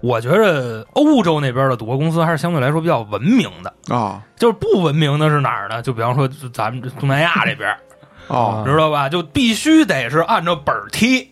[0.02, 5.82] 我觉着欧洲那边的赌博公司还是相对来说比较文明的，啊就是不文明的是哪儿呢？
[5.82, 7.70] 就比方说咱们东南亚这边。
[8.28, 9.10] 啊知道吧？
[9.10, 11.30] 就必须得是按照本儿踢，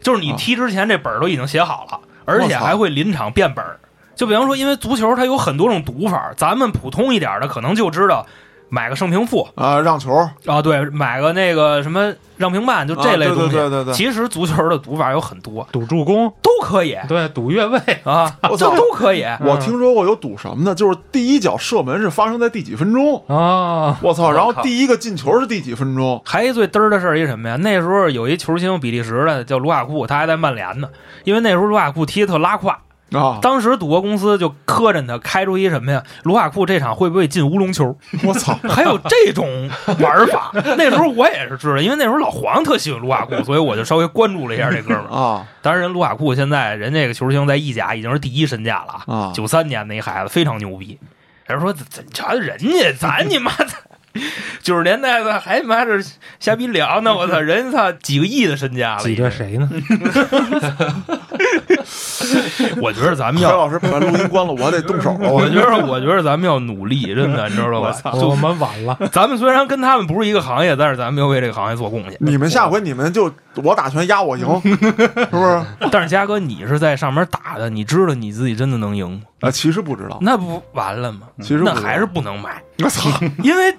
[0.00, 3.78] 就是你踢之前这本儿都已经写好了，而且还会临场变本儿。
[4.14, 8.24] 就比方说，因为足球它有很多种赌法，咱们普通一点的可能就知道
[8.68, 9.80] 买个胜平负啊！
[9.80, 10.12] 让球
[10.46, 13.50] 啊，对，买个那个什么让平半，就这类东西。
[13.50, 19.24] 对对对对其实足球的赌法有很多，赌助攻，都可以对，赌越位，啊，我操这都可以。
[19.40, 20.74] 我听说过有赌什么呢？
[20.74, 24.30] 就是第一脚射门是发生在第几分钟，啊，我操！
[24.30, 26.20] 然后第一个进球是第几分钟？
[26.24, 27.56] 还一最嘚儿的事儿一什么呀？
[27.56, 30.88] 那时候有一球星，比利时的叫卢卡库，他还在曼联呢。
[31.24, 32.78] 因为那时候卢卡库踢的特拉胯，
[33.12, 33.38] 啊！
[33.40, 36.02] 当时赌博公司就磕碜他，开出一什么呀？
[36.24, 37.96] 卢卡库这场会不会进乌龙球？
[38.24, 38.58] 我操！
[38.68, 40.50] 还有这种玩法。
[40.76, 45.08] 那时候我也是知道，因为那时候老黄特喜欢卢卡库，所以我就稍微关注了一下这哥们儿。
[45.14, 49.32] 啊当然，人卢卡库现在人这个球星在意甲已经是第一身价了啊，啊！
[49.34, 50.98] 九三年那一孩子非常牛逼。
[51.46, 53.68] 人说怎怎瞧人家，咱你妈的。
[54.62, 55.92] 九十年代的还妈这
[56.40, 59.70] 瞎逼聊呢，我操，人家操几个亿的身价了，挤兑谁呢？
[62.82, 65.30] 我觉得咱们裴要，老师把录音关了，我得动手了。
[65.32, 67.94] 我觉得我觉得咱们要努力，真的，你知道吧？
[68.14, 72.16] 我们晚了， 咱们虽然跟他们不是一个行业，但是咱们要为这个行业做贡献。
[72.18, 74.76] 你们下回你们就我打拳压我赢，是
[75.26, 75.64] 不是？
[75.90, 79.20] 但是嘉哥，你是在上面打的，你知道你自己真的能赢吗？
[79.40, 81.20] 啊，其实不知道，那不完了吗？
[81.40, 83.08] 其实那还是不能买，我操
[83.42, 83.76] 因为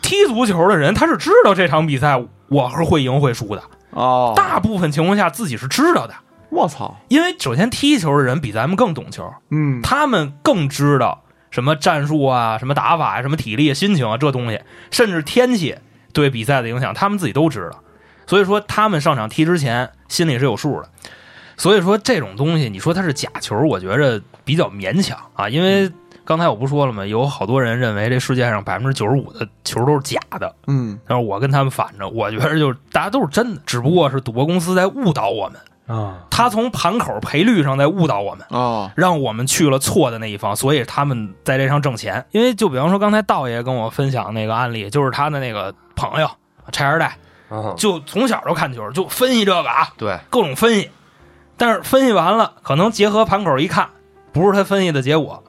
[0.00, 6.14] 踢足球的人他是知道这场比赛我是会赢会输的，哦，大部分情况下自己是知道的。
[6.52, 14.60] 我操，因为首先踢球的人比咱们更懂球，嗯，他们更知道什么战术啊、什么打法啊、什么体力、心情啊这东西，
[14.90, 15.76] 甚至天气
[16.12, 17.82] 对比赛的影响，他们自己都知道。
[18.26, 20.88] 所以说，他们上场踢之前心里是有数的。
[21.56, 25.48] 所以说，这种东西，你说它是假球，我觉着比较勉强啊。
[25.48, 25.90] 因为
[26.24, 27.04] 刚才我不说了吗？
[27.04, 38.46] 有好多人认为这世界上百分之九十五的球都是假的，嗯，但是我跟他们反着，我觉得就是大家都是真的，只不过是赌博公司在误导我们，啊，他从盘口赔率上在误导我们。
[38.50, 42.24] 啊，让我们去了错的那一方，所以他们在这上挣钱。
[42.30, 46.30] 因为就比方说刚才道爷跟我分享那个案例，就是他的那个朋友
[46.70, 47.16] 拆二代，
[47.48, 50.90] 啊，就从小就看球，就分析这个啊，对，各种分析。
[51.56, 53.88] 但是分析完了，可能结合盘口一看，
[54.32, 55.42] 不是他分析的结果，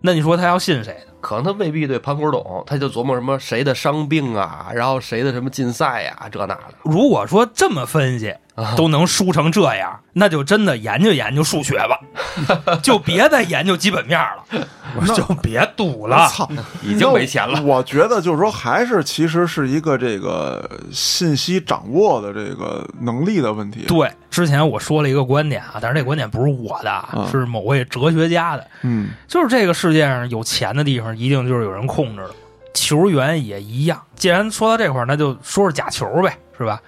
[0.00, 1.12] 那你说他要信谁的？
[1.20, 6.74] 可能他未必对盘口懂，他就琢磨什么谁的伤病啊，然后谁的什么禁赛呀、这那的。
[6.82, 12.00] 如果说这么分析啊都能输成这样，那就真的研究研究数学吧，
[12.82, 14.66] 就别再研究基本面了。
[15.14, 16.28] 就别赌了。
[16.28, 16.50] 操，
[16.82, 17.62] 已经没钱了。
[17.62, 23.84] 我觉得就是说，还是其实是一个这个信息掌握的这个能力的问题。
[23.86, 32.30] 对，之前我说了一个观点啊，但是这观点不是我的，嗯是某位哲学家的，嗯就是这个世界上有钱的地方，一定就是有人控制的。
[32.74, 34.02] 球员也一样。
[34.16, 36.80] 既然说到这块儿，那就说说假球呗，是吧？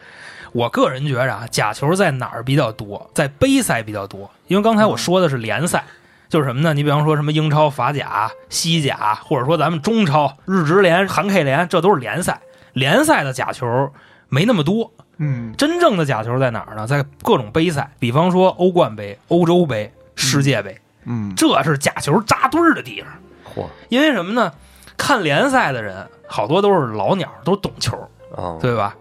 [0.52, 3.10] 我个人觉着啊，假球在哪儿比较多？
[3.14, 5.84] 在杯赛比较多，因为刚才我说的是联赛，
[6.28, 6.74] 就是什么呢？
[6.74, 12.40] 你比方说什么英超、法甲、西甲，或者说咱们中超、日职联、韩 K 联，这都是联赛。
[12.74, 13.90] 联赛的假球
[14.28, 16.86] 没那么多，嗯真正的假球在哪儿呢？
[16.86, 23.10] 在各种杯赛，比方说欧冠杯、欧洲杯、世界杯，嗯这是假球扎堆儿的地方。
[23.54, 24.52] 嚯因为什么呢？
[24.96, 27.96] 看联赛的人好多都是老鸟，都懂球，
[28.36, 28.94] 啊，对吧？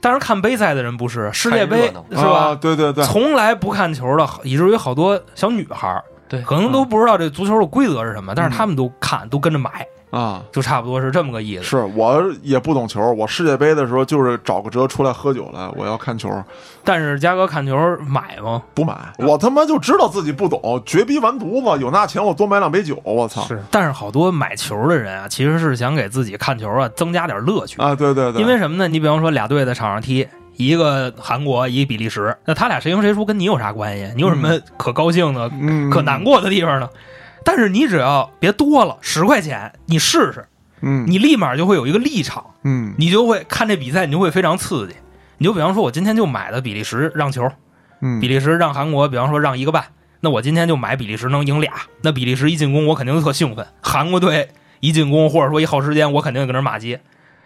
[0.00, 2.30] 但是看杯赛的人不是世界杯是吧？
[2.30, 6.40] 啊对对对，从来不看球的，以至于好多小女孩儿对。
[6.42, 10.42] 可能都不知道这足球的规则是什么，但是他们都看，都跟着买，啊。
[10.52, 11.62] 就差不多是这么个意思。
[11.64, 16.30] 是我也不懂球，我世界杯的时候就是找个辙出来喝酒来，我要看球，
[16.84, 18.62] 但是嘉哥看球买吗？
[18.74, 23.42] 不买，我他妈就知道自己不懂，绝逼完犊子，有那钱我多买两杯酒，我操！
[23.46, 27.80] 是但是好多买球的人啊，其实是想给自己看球啊增加点乐趣。
[27.80, 28.88] 啊，对对对，因为什么呢？
[28.88, 34.10] 你比方说俩队在场上踢，一个韩国，一个比利时，那他俩谁赢谁输跟你有啥关系？
[34.16, 36.88] 你有什么可高兴的、嗯可难，过的地方呢？
[37.48, 40.44] 但是你只要别多了，十块钱你试试，
[40.82, 41.06] 嗯。
[41.06, 42.92] 你立马就会有一个立场，嗯。
[42.98, 44.94] 你就会看这比赛，你就会非常刺激。
[45.38, 47.50] 你就比方说，我今天就买的比利时让球，
[48.02, 48.20] 嗯。
[48.20, 49.82] 比利时让韩国，比方说让一个半，
[50.20, 51.72] 那我今天就买比利时能赢俩。
[52.02, 57.00] 那比利时一进攻，我肯定特兴奋；韩国队一进攻或者说一耗时间，我肯定搁那骂街。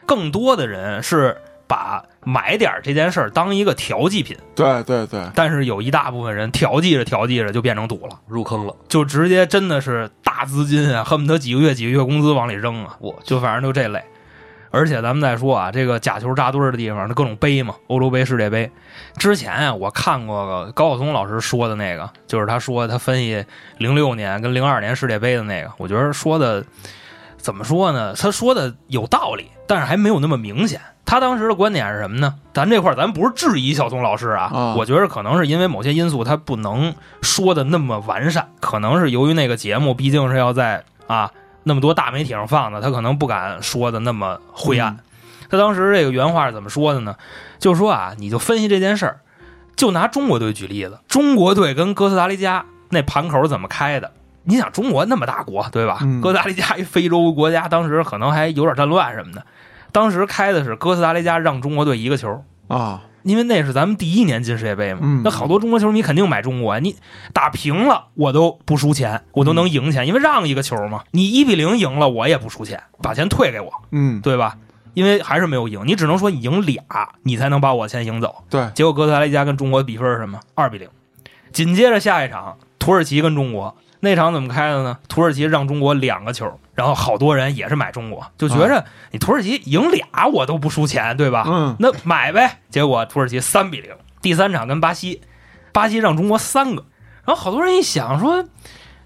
[0.05, 1.37] 更多的人是
[1.73, 8.77] 把买点这件事儿当一个调剂品，对对对，但是有一大部分人调剂着调剂着就变成赌了，入坑了。
[8.89, 14.05] 就直接真的是大资金啊，恨不得几个月几个月工资往里扔啊，我就反正就这类。
[14.71, 18.71] 而且咱们再说啊，这个假球扎堆儿的地方，那各种杯嘛，欧洲杯、世界杯。
[19.17, 23.43] 之前啊，我看过高晓松老师说的那个，就是他说他分析
[23.79, 26.63] 零六年跟零二年世界杯的那个，我觉得说的
[27.43, 28.15] 怎么说呢？
[28.15, 30.81] 他说的有道理，但是还没有那么明显。
[31.05, 32.37] 他当时的观点是什么呢？
[32.55, 41.31] 咱这块咱不是质疑小松老师啊，啊我觉得可能是因为某些因素，他不能说的那么完善，可能是由于那个节目毕竟是要在啊
[41.65, 44.97] 那么多大媒体上放的，他可能不敢说的那么灰暗。
[45.51, 47.17] 他当时这个原话是怎么说的呢？
[47.59, 49.21] 就是说啊，你就分析这件事儿，
[49.77, 54.13] 就拿中国队举例子，中国队跟哥斯达黎加那盘口怎么开的？
[54.45, 55.99] 你想中国那么大国，对吧？
[56.03, 59.45] 嗯哥斯达黎加一非洲国家，当时可能还有点战乱什么的。
[59.93, 66.81] 当时开的是哥斯达黎加让中国队一个球，啊，因为那是咱们第一年进世界杯嘛，嗯那好多中国球迷肯定买中国呀。
[66.81, 66.97] 你
[67.33, 71.03] 打平了，我都不输钱，我都能赢钱，因为让一个球嘛。
[71.11, 74.57] 你一比零赢了，我也不输钱，把钱退给我，嗯，对吧？
[74.95, 76.83] 因为还是没有赢，你只能说你赢俩，
[77.23, 78.45] 你才能把我钱赢走。
[78.51, 80.39] 对，结果哥斯达黎加跟中国比分是什么？
[80.55, 80.89] 二比零。
[81.51, 83.75] 紧接着下一场，土耳其跟中国
[84.05, 84.99] 那场怎么开的呢？
[85.09, 91.45] 土耳其让中国两个球，然后好多人也是买中国，就觉着你土耳其赢俩我都不输钱，对吧？
[91.47, 92.59] 嗯那买呗。
[92.69, 93.93] 结果土耳其三比零。
[94.21, 95.21] 第三场跟巴西，
[95.73, 96.85] 巴西让中国三个，
[97.25, 98.45] 然后好多人一想说，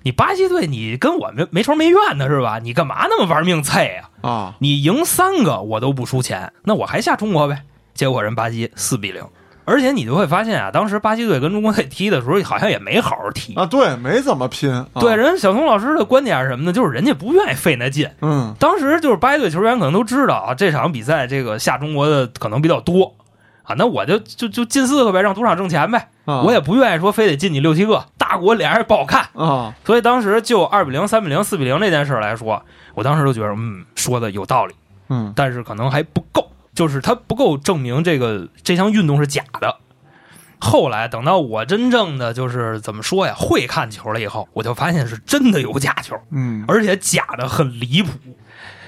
[0.03, 2.59] 你巴西队你跟我们没仇没怨的是吧？
[2.59, 4.09] 你干嘛那么玩命菜呀？
[4.23, 7.65] 啊，你赢三个我都不输钱，那我还下中国呗。
[7.93, 9.23] 结果人巴西四比零，
[9.67, 13.55] 而且你就会发现啊，当时巴西队跟中国队踢的时候，好像也没好好踢。
[13.55, 14.73] 啊，对，没怎么拼。
[14.73, 16.73] 啊对，，人小松老师的观点是什么呢？
[16.73, 18.09] 就是人家不愿意费那劲。
[18.23, 23.15] 嗯当时就是巴西队球员可能都知道啊，这场比赛这个下中国的可能比较多
[23.65, 26.09] 啊，那我就就就进四个呗，让赌场挣钱呗。
[26.25, 29.29] 啊，我也不愿意说非得进你六七个，大国脸上也不好看。
[29.35, 32.63] 啊，所以当时就二比零、三比零、四比零这件事儿来说，
[32.95, 34.75] 我当时就觉得，嗯，说的有道理，
[35.09, 39.79] 嗯但是可能还不够，就是他不够证明这个这项运动是假的。
[40.59, 48.11] 后来等到我真正的就是怎么说呀，会看球了以后，我就发现是真的有假球，嗯而且假的很离谱。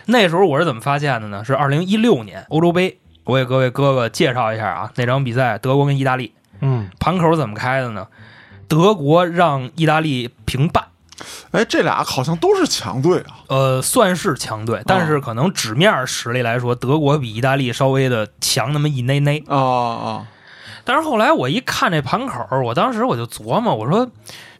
[0.06, 1.44] 那时候我是怎么发现的呢？
[1.44, 8.06] 是二零一六年欧洲杯，我给各位哥哥介绍一下啊，那场比赛德国跟意大利，嗯，盘口怎么开的呢？
[8.66, 10.87] 德国让意大利平半，
[11.50, 13.42] 哎，这俩好像都是强队啊。
[13.48, 19.42] 呃，算是强队，但是可能纸面实力来说，德国比意大利稍微的强那么一内内。
[19.48, 20.26] 啊啊，
[20.84, 24.10] 但是后来我一看这盘口，我当时我就琢磨，我说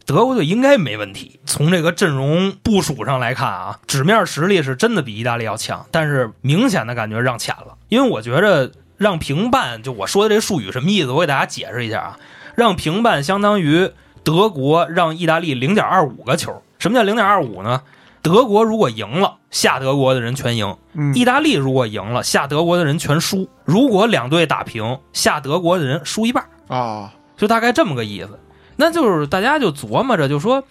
[0.05, 1.39] 德国队应该没问题。
[1.45, 7.77] 从这个阵容部署上来看啊，纸面实力是真的比意大利要强，但是明显的感觉让浅了。
[7.87, 12.17] 因为我觉着让平半，就我说的这术语什么意思，我给大家解释一下啊。
[12.55, 13.91] 让平半相当于
[14.29, 16.61] 德国让意大利零点二五个球。
[16.77, 17.81] 什么叫零点二五呢？
[18.21, 23.49] 德国如果赢了，下德国的人全赢；嗯意大利如果赢了，下德国的人全输。
[23.65, 28.39] 如果两队打平，下德国的人输一半，啊，就大概这么个意思。
[28.75, 30.63] 那就是大家就琢磨着，就说，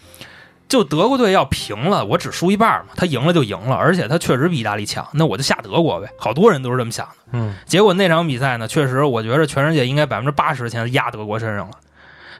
[0.69, 6.09] 就德国队要平了，我只输一半嘛，他赢了就赢了，而且他确实比意大利强，那我就下德国呗。
[6.17, 7.13] 好多人都是这么想的。
[7.33, 11.73] 嗯，结果那场比赛呢，确实我觉得全世界应该百分之八十钱压德国身上了。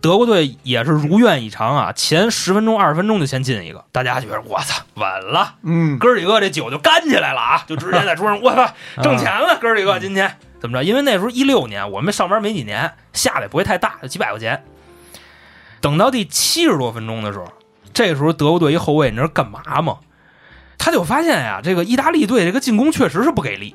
[0.01, 10.85] 德国队也是如愿以偿啊，前十分钟、二十分钟就先进一个，大家觉得我操稳了，嗯哥儿几个这酒就干起来了啊，就直接在桌上 我操挣钱了，哥儿几个今天怎么着？
[10.85, 14.65] 因为那时候一六年我们上班没几年，下来也不会太大，就几百块钱。
[15.81, 17.47] 等到第七十多分钟的时候，
[17.93, 19.99] 这时候德国队一后卫，你知道干嘛吗？
[20.77, 23.75] 他就发现呀，这个意大利队这个进攻确实是不给力，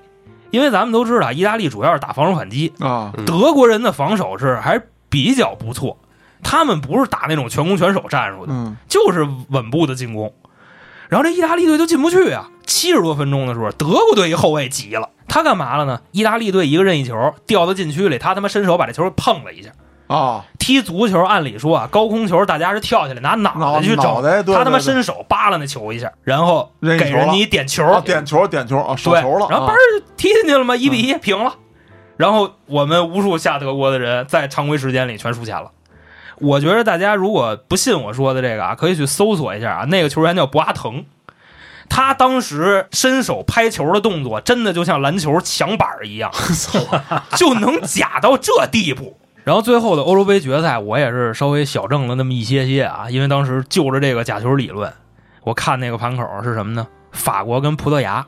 [0.51, 5.97] 因为咱们都知道，意大利主要是打防守反击，啊，嗯德国人的防守是还比较不错，
[6.43, 10.34] 他们不是打那种全攻全守战术的，嗯就是稳步的进攻。
[11.10, 12.49] 然后这意大利队就进不去啊！
[12.65, 16.01] 七十多分钟的时候，德国队一后卫急了，他干嘛了呢？
[16.12, 19.69] 意大利队一个任意球掉到禁区里，他他妈伸手把这球碰了一下。
[20.08, 31.53] 啊，踢足球按理说啊，高空球大家是跳起来拿脑脑袋去整，脑袋对他他妈伸手扒拉那球一下，然后给人家一点球，啊，点球点球啊，手，球了，然后啊嘣就踢进去了嘛，一比一平了。
[32.17, 35.71] 然后我们无数下德国的人在常规时间里全输钱了。
[36.37, 41.05] 我觉得大家如果不信我说的这个啊，可以去搜索一下啊，那个球员叫博阿滕，
[41.89, 46.31] 他当时伸手拍球的动作真的就像篮球抢板一样，
[47.37, 49.17] 就能假到这地步。
[49.43, 54.91] 然后最后的欧洲杯决赛，我也是稍微小挣了那么一些些啊，因为当时就着这个假球理论，
[55.43, 56.87] 我看那个盘口是什么呢？
[57.11, 58.25] 法国跟葡萄牙。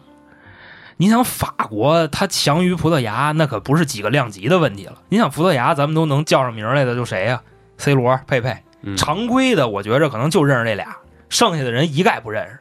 [0.98, 4.94] 你想法国他强于葡萄牙，那可不是几个量级的问题了。
[5.10, 7.42] 你想葡萄牙，咱们都能叫上名来的就谁呀、
[7.78, 8.56] c 罗、佩佩。
[8.88, 10.96] 嗯常规的，我觉着可能就认识这俩，
[11.28, 12.60] 剩下的人一概不认识。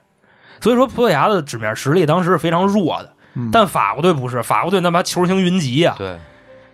[0.59, 6.19] 所以说，葡萄牙的纸面实力当时是非常弱的，嗯但法国队不是，法国队那把球星云集啊，对，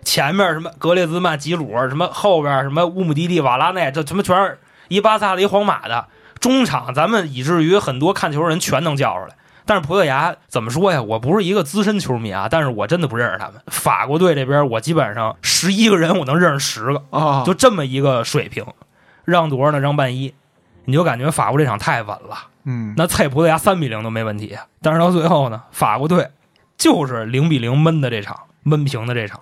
[0.05, 6.07] 前面什么格列兹曼、吉鲁，什么后边什么乌姆蒂蒂、瓦拉内，这他妈全是一巴萨的一皇马的
[6.39, 9.35] 中场，咱们以至于很多看球人全能叫出来。
[9.71, 11.01] 但是葡萄牙怎么说呀？
[11.01, 13.53] 我不是一个资深球迷啊，但是我真的不认识他们。
[13.67, 18.65] 法国队这边，我基本上十一个人我能认识十个，啊，就这么一个水平。
[19.23, 19.79] 让多少呢？
[19.79, 20.33] 让半一，
[20.83, 22.49] 你就感觉法国这场太稳了。
[22.65, 26.27] 嗯那菜葡萄牙三比零都没问题，但是到最后呢，法国队
[26.77, 29.39] 就是零比零闷的这场，闷平的这场。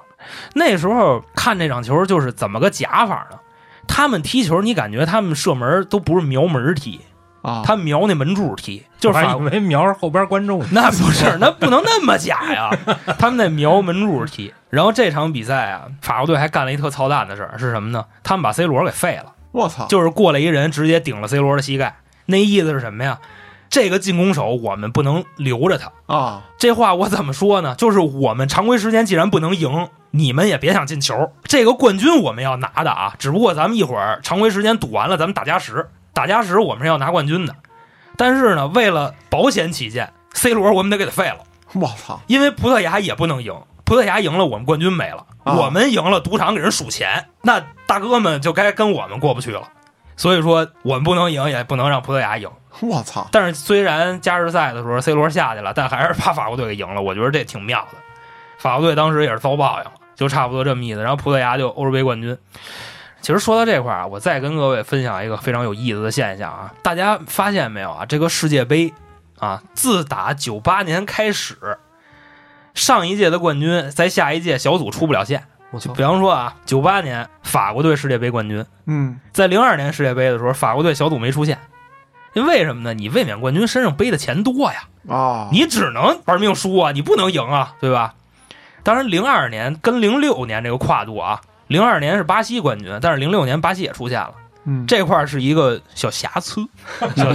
[0.54, 3.40] 那时候看这场球就是怎么个假法呢？
[3.88, 7.02] 他们踢球，你感觉他们射门都不是瞄门踢，
[7.42, 10.68] 啊，他瞄那门柱踢，就是以为瞄着后边观众呢。
[10.74, 12.70] 那不是， 那不能那么假呀！
[13.18, 14.54] 他们在瞄门柱踢。
[14.70, 18.06] 然后这场比赛啊，法国队还干了一特操蛋的事儿，是什么呢？
[18.24, 19.34] 他们把 C 罗给废了。
[19.52, 21.98] 我操，就是过来一人直接顶了 C 罗的膝盖，
[22.28, 23.20] 那意思是什么呀？
[23.70, 25.92] 这个进攻手我们不能留着他。
[26.14, 27.76] 啊，这话我怎么说呢？
[27.76, 31.32] 就是我们常规时间既然不能赢，你们也别想进球。
[31.44, 37.56] 这个冠军我们要拿的啊，只不过咱们一会儿常规时间赌完了，咱们打加时，打加时我们是要拿冠军的。
[38.18, 41.38] 但是呢，为了保险起见，C 罗我们得给他废了，
[41.74, 43.54] 我操，因为葡萄牙也不能赢。
[43.86, 49.70] 葡萄牙赢了，我们冠军没了；啊我们赢了，赌场给人数钱，那大哥们就该跟我们过不去了。
[50.16, 52.50] 所以说我们不能赢，也不能让葡萄牙赢。
[52.82, 57.02] 我操，但是虽然加时赛的时候 C 罗下去了，但还是把法国队给赢了。
[57.02, 57.98] 我觉得这挺妙的。
[58.58, 61.02] 法国队当时也是遭报应了，就差不多这么意思。
[61.02, 62.38] 然后葡萄牙就欧洲杯冠军。
[63.22, 68.06] 其实说到这块儿啊，我再跟各位分享一个非常有意思的现象啊，大家发现没有啊？
[68.06, 68.94] 这个世界杯
[69.38, 71.78] 啊，自打九八年开始，
[72.74, 75.44] 上一届的冠军在下一届小组出不了线。
[75.72, 81.60] 我操比方说啊，九八年法国队世界杯冠军，嗯在零二年世界杯的时候，法国队小组没出现，
[82.34, 82.94] 因为为什么呢？
[82.94, 88.16] 你卫冕冠军身上背的钱多呀，啊，你只能玩命输啊，你不能赢啊，对吧？
[88.82, 94.34] 当然，零二年跟零六年这个跨度啊，零二年是巴西冠军，但是零六年巴西也出现了，
[94.66, 96.68] 嗯这块儿是一个小瑕疵。
[97.16, 97.32] 小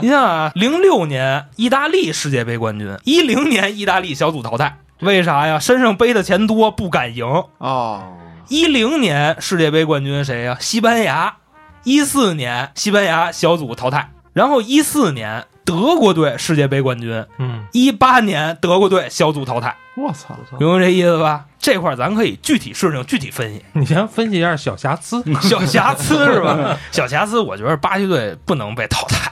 [0.00, 5.58] 你像啊，零六年意大利世界杯冠军，一零年意大利小组淘汰，为啥呀？
[5.58, 7.26] 身上背的钱多，不敢赢。
[7.58, 8.08] 啊，
[8.48, 11.36] 一零年世界杯冠军谁呀、西班牙。
[11.84, 21.44] 一四年西班牙小组淘汰，然后一四年德国队世界杯冠军，嗯，一八年德国队小组淘汰，我操，明白这意思吧？
[21.58, 25.22] 这块儿咱可以具体事情具体分析，你先分析一下小瑕疵。
[25.42, 26.76] 小瑕疵是吧？
[26.90, 29.30] 小瑕疵，我觉得巴西队不能被淘汰，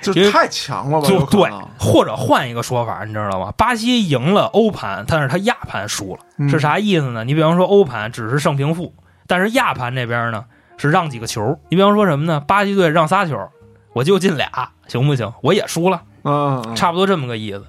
[0.00, 1.08] 这因为太强了吧？
[1.08, 3.52] 就对或者换一个说法，你知道吗？
[3.56, 7.24] 巴西赢了欧盘，但是他亚盘输了，嗯是啥意思呢？
[7.24, 8.94] 你比方说欧盘只是胜平负，
[9.26, 10.44] 但是亚盘这边呢
[10.76, 11.58] 是让几个球。
[11.70, 12.40] 你比方说什么呢？
[12.40, 13.48] 巴西队让仨球，
[13.94, 14.50] 我就进俩，
[14.86, 15.32] 行不行？
[15.40, 17.64] 我也输了，嗯，嗯差不多这么个意思。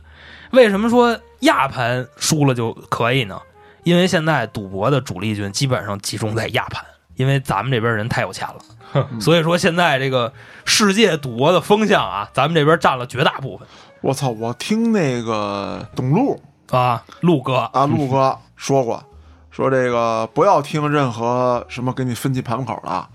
[0.51, 3.39] 为什么说亚盘输了就可以呢？
[3.83, 6.83] 因为现在赌博的主力军基本上集中在亚盘，
[7.15, 10.33] 因为咱们这边人太有钱了，所以说现在这个
[10.65, 13.67] 世界赌博的风向啊，咱们这边占了绝大部分
[14.01, 17.03] 我操，我听那个董路啊。
[17.21, 19.03] 陆哥，啊，陆哥说过，
[19.51, 23.07] 说这个不要听任何什么给你分析盘口的，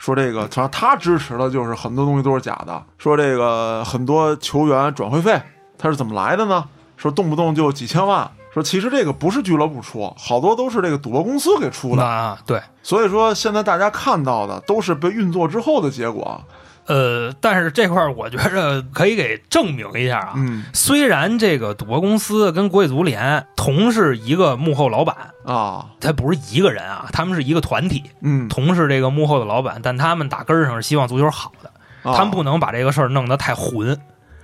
[0.00, 5.38] 说这个，反正他支持的就是很多东西都是假的，说这个很多球员转会费
[5.76, 6.64] 他是怎么来的呢？
[6.96, 16.42] 说动不动就几千万，说其实这个不是俱乐部出，好多都是这个赌博公司给出的，啊，对，所以说现在大家看到的都是被运作之后的结果，
[16.90, 20.32] 呃，但是这块儿我觉着 可以给证明一下啊。
[20.36, 31.70] 嗯虽然这个赌博公司跟国际足联同是一个幕后老板，啊，他不是一个人啊，他们是一个团体，嗯，同是这个幕后的老板，但他们打根儿上是希望足球好的，
[32.10, 33.96] 啊他们不能把这个事儿弄得太混。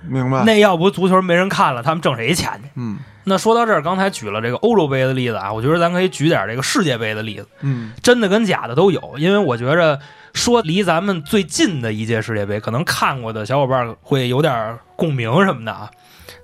[0.07, 2.69] 明白，那要不足球没人看了，他们挣谁钱去？
[2.75, 2.97] 嗯
[3.29, 9.15] 那说到这儿，刚才举了这个欧洲杯的例子啊，我觉得咱可以举点这个世界杯的例子，嗯真的跟假的都有。
[9.17, 9.99] 因为我觉着
[10.37, 15.91] 说离咱们最近的一届世界杯，可能看过的小伙伴会有点共鸣什么的啊。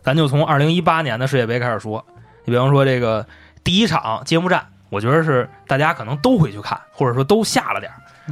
[0.02, 2.06] 咱就从二零一八年的世界杯开始说，
[2.44, 3.26] 你比方说这个
[3.64, 7.90] 第一场揭幕战，我觉得是大家可能都会去看，或者说都下了点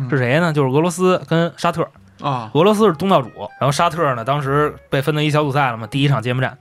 [0.10, 0.52] 是谁呢？
[0.52, 1.88] 就是俄罗斯跟沙特。
[2.22, 6.56] 啊，俄罗斯是东道主，然后沙特呢，当时被分到一小组赛了嘛，第一场揭幕战，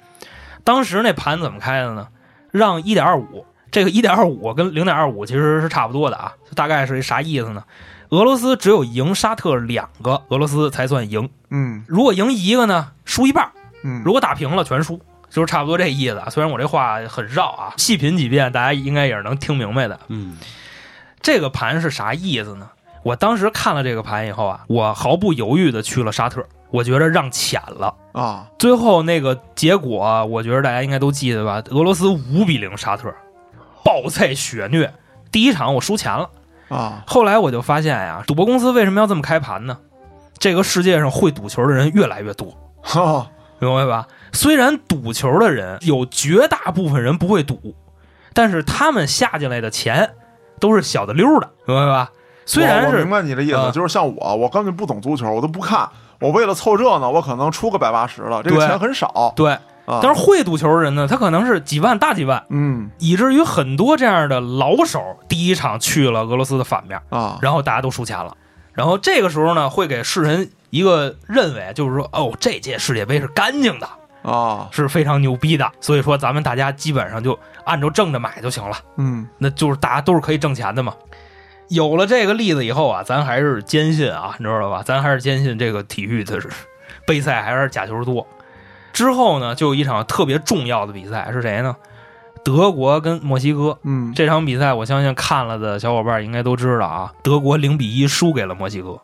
[0.65, 2.09] 当时那盘怎么开的呢？
[2.51, 7.63] 让一点二五，这个一点二五跟零点二五其实是差不多的啊，大概是一啥意思呢？
[8.11, 11.31] 俄罗斯只有赢沙特两个，俄罗斯才算赢。
[11.51, 13.51] 嗯如果赢一个呢，输一半儿；
[13.85, 15.01] 嗯，如果打平了，全输，
[15.31, 16.29] 就是差不多这意思啊。
[16.29, 19.99] 虽然我这话很绕啊，细品几遍，大家应该也是能听明白的。
[20.09, 20.37] 嗯，
[21.23, 22.69] 这个盘是啥意思呢？
[23.03, 27.95] 我当时看了这个盘以后啊，我毫不犹豫的去了沙特，我觉得让浅了。
[28.13, 31.63] 啊，最后那个结果啊，我觉得大家应该都记得吧？
[31.71, 33.15] 俄罗斯五比零沙特，
[33.85, 34.93] 暴菜血虐。
[35.31, 36.29] 第一场我输钱了，
[36.71, 39.77] 啊，后来我就发现呀，赌博公司为什么要这么开盘呢？
[40.39, 44.07] 这个世界上会赌球的人越来越多，哈，明白吧？
[44.33, 47.75] 虽然赌球的人有绝大部分人不会赌，
[48.33, 50.13] 但是他们下进来的钱
[50.59, 52.11] 都是小的溜的，明白吧？
[52.47, 55.89] 虽然是我我明白你的意思，啊就是像我，我根本不懂足球，我都不看。
[56.21, 59.61] 我为了凑热闹，我可能出个百八十了，这个钱很少对，啊。
[60.03, 68.37] 但是会赌球的人呢，他可能是几万、大几万，嗯以至于很多这样的老手第一场去了俄罗斯的反面，啊，然后大家都输钱了。
[68.73, 73.89] 然后这个时候呢，会给世人一个认为，就是说，哦，这届世界杯是干净的，
[74.23, 75.71] 啊，是非常牛逼的。
[75.81, 80.95] 所以说，咱们大家基本上就按照挣着买就行了，嗯那就是大家都是可以挣钱的嘛。
[81.69, 84.83] 有了这个例子以后啊，咱还是坚信啊，你知道吧？
[84.85, 86.49] 咱还是坚信这个体育的是
[87.07, 88.27] 杯赛还是假球多。
[88.93, 91.77] 之后呢，就有一场特别重要的比赛是谁呢？
[92.43, 93.79] 德国跟墨西哥。
[93.83, 98.99] 嗯，这场比赛，我相信看了的小伙伴应该都知道啊，德国零比一输给了墨西哥。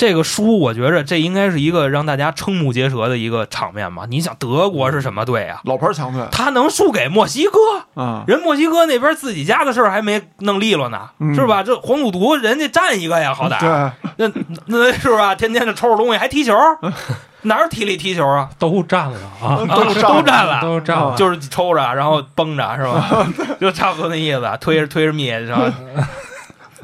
[0.00, 4.04] 这个输，我觉着这应该是一个让大家瞠目结舌的一个场面吧。
[4.08, 5.60] 你想，德国是什么队啊？
[5.64, 7.58] 老牌强队他能输给墨西哥？
[8.02, 11.62] 啊，人墨西哥那边自己家的事儿还没弄利落呢，嗯是吧？
[11.62, 14.32] 这黄赌毒人家占一个呀，好歹对，那
[14.68, 15.34] 那是吧？
[15.34, 16.56] 天天的抽着东西还踢球，
[17.42, 18.48] 哪有体力踢球啊？
[18.58, 23.28] 都占了啊，都 都占了，都占了，就是抽着，然后绷着，是吧？
[23.60, 25.70] 就差不多那意思，推着推着灭，是吧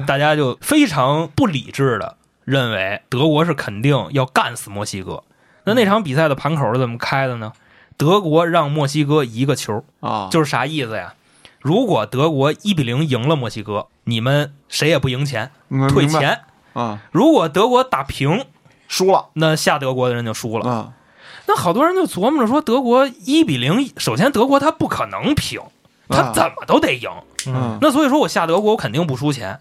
[0.05, 2.16] 大家就非常不理智的
[2.47, 5.21] 认为德国是肯定要干死墨西哥。
[5.65, 7.51] 那那场比赛的盘口是怎么开的呢？
[7.97, 11.13] 德国让墨西哥一个球，啊，就是啥意思呀？
[11.59, 15.51] 如果德国一比零赢了墨西哥，你们谁也不赢钱，
[15.89, 16.37] 退钱；
[16.71, 18.45] 啊，如果德国打平，
[18.87, 20.69] 输了那下德国的人就输了。
[20.69, 20.93] 啊，
[21.47, 25.59] 那好多人就琢磨着说，德国一比零，首先德国他不可能平，
[26.07, 27.09] 他啊怎么都得赢。
[27.47, 29.59] 嗯，那所以说我下德国，我肯定不输钱，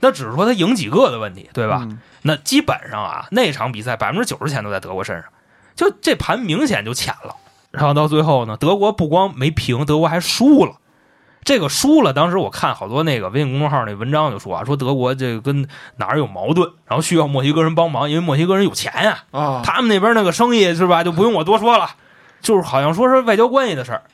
[0.00, 1.80] 那只是说他赢几个的问题，对吧？
[1.82, 1.98] 嗯？
[2.22, 5.24] 那基本上啊，那场比赛百分之九十钱都在德国身上，
[5.74, 7.36] 就这盘明显就浅了。
[7.70, 10.76] 然后到最后呢，德国不光没平，德国还输了。
[11.42, 21.90] 这个输了，当时我看好多那个微信公众号那文章就说啊，说德国这个跟哪儿有矛盾，然后需要墨西哥人帮忙，因为墨西哥人有钱呀、啊，他们那边那个生意是吧，就不用我多说了，
[22.40, 24.04] 就是好像说是外交关系的事儿，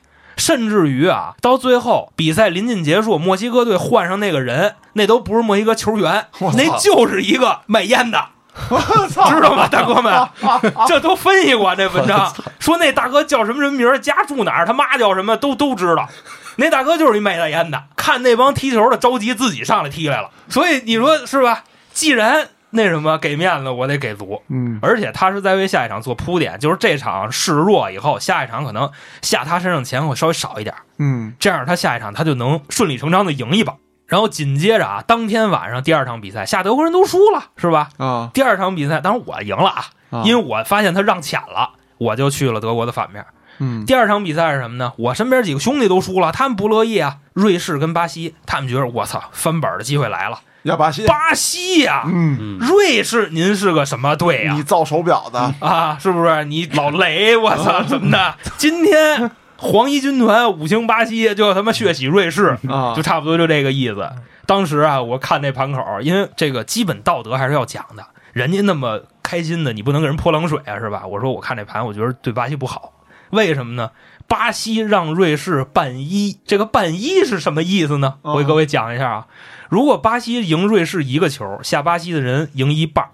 [0.41, 6.27] 甚至于啊，到最后比赛临近结束，墨西哥队换上那个人，那都不是墨西哥球员，
[6.57, 8.25] 那就是一个卖烟的。
[8.69, 8.79] 我
[9.09, 10.29] 操知道吗，大哥们？
[10.89, 16.09] 这都分析过这文章，说那大哥叫什么什么名儿，家住哪儿，他妈叫什么，都都知道。
[16.57, 20.31] 那大哥就是一卖大烟的，看那帮踢球的着急，自己上来踢来了。
[20.49, 21.65] 所以你说是吧？
[21.93, 24.43] 既然那什么给面子，我得给足。
[24.49, 28.91] 嗯而且他是在为下一场做铺垫，就是这场示弱以后，下一场可能
[29.23, 33.75] 下他身上钱会稍微少一点，嗯这样他下一场他就能顺理成章的赢一把。
[34.07, 37.91] 然后紧接着啊，当天晚上第二场比赛，下德国人都输了，是吧？
[37.97, 43.25] 啊，第二场比赛，当然我赢了啊，啊因为我发现他让浅了，我就去了德国的反面。
[43.63, 44.93] 嗯第二场比赛是什么呢？
[44.97, 47.19] 我身边几个兄弟都输了，他们不乐意啊。
[47.35, 50.41] 瑞士跟巴西，他们觉得我操，翻本的机会来了。
[50.65, 56.45] 压巴西，巴西呀、嗯，嗯，瑞士，您是个什么队呀、你造手表的，啊，是不是？
[56.45, 58.35] 你老雷，我操， 怎么的？
[58.59, 64.07] 今天黄衣军团五星巴西就他妈血洗瑞士，啊就差不多就这个意思。
[64.47, 68.05] 当时啊，我看那盘口，因为这个基本道德还是要讲的。
[68.33, 71.07] 人家那么开心的，你不能给人泼冷水啊，是吧？
[71.07, 72.93] 我说我看这盘，我觉得对巴西不好，
[73.31, 73.91] 为什么呢？
[74.29, 78.15] 巴西让瑞士半一，这个半一是什么意思呢？
[78.23, 79.27] 我给各位讲一下啊。
[79.71, 83.11] 如果巴西赢瑞士一个球，下巴西的人赢一半儿，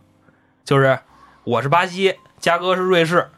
[0.64, 1.00] 就是
[1.44, 3.28] 我是巴西，嘉哥是瑞士，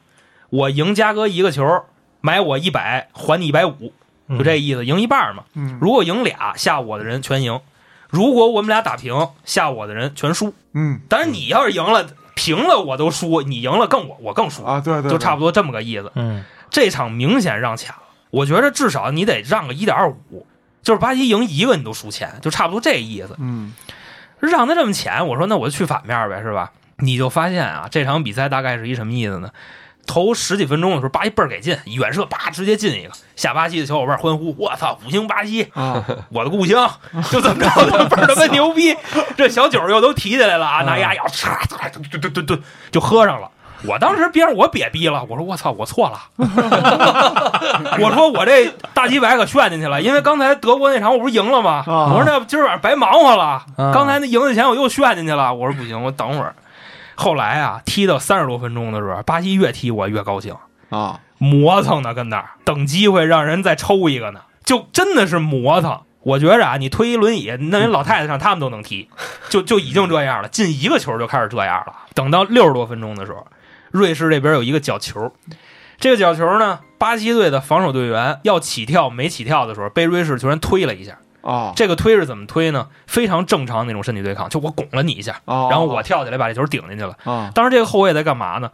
[0.51, 1.83] 我赢嘉哥一个球，
[2.21, 3.93] 买我一百，还你一百五，
[4.29, 5.43] 就这意思，赢一半儿嘛。
[5.55, 7.59] 嗯如果赢俩，下我的人全赢；
[8.09, 10.55] 如果我们俩打平，下我的人全输。
[10.73, 12.07] 嗯当然，你要是赢了，
[12.37, 16.13] 平了我都输，你赢了更我我更输，啊，对对，就差不不多这么个意思。
[16.15, 20.47] 嗯，这场明显让浅了，我觉得至少你得让个一点二五，
[20.83, 23.37] 就是巴西赢一个你都输钱，就差不多这意思。
[23.39, 23.73] 嗯
[24.41, 26.71] 让他这么浅，我说那我就去反面呗，是吧？
[26.99, 29.51] 你就发现啊，这场比赛大概是一什么意思呢？
[30.07, 36.91] 头十几分钟的时候，巴西倍儿给劲，远射叭直接进一个，下巴西的小伙伴欢呼：“我操，五星巴西，啊，我的故乡！”
[37.31, 37.69] 就这么着，
[38.09, 38.97] 倍儿他妈牛逼！
[39.37, 43.51] 这小酒又都提起来了啊，拿牙咬，嚓嚓，顿顿顿顿就喝上了。
[43.87, 46.21] 我当时边上我瘪逼了，我说我操，我错了，
[48.01, 51.85] 我说我这大几百可炫进去了，因为刚才德国那场我不是赢了吗？
[51.87, 53.45] 啊我说那今儿晚上白忙活了，
[53.77, 56.55] 啊刚才那赢的钱我又炫进去了，我说不行，我等会儿。
[57.15, 60.55] 后来啊，踢到三十多分钟的时候，巴西越踢我越高兴，
[60.91, 66.01] 啊，磨蹭呢，跟那儿等机会让人再抽一个呢，就真的是磨蹭。
[66.21, 69.09] 我觉着啊，你推一轮椅，那人老太太上他们都能踢，
[69.49, 70.49] 就就已经这样了。
[70.49, 71.95] 进一个球就开始这样了。
[72.13, 73.47] 等到六十多分钟的时候，
[73.91, 75.33] 瑞士这边有一个角球，
[75.99, 81.19] 这个角球呢，巴西队的防守队员要起跳没起跳的时候，被瑞士球员推了一下。
[81.41, 82.89] 啊，这个推是怎么推呢？
[83.07, 87.17] 非常正常那种身体对抗，就我拱了你一下，啊，然后我跳起来把这球顶进去了。
[87.25, 88.71] 啊当时这个后卫在干嘛呢？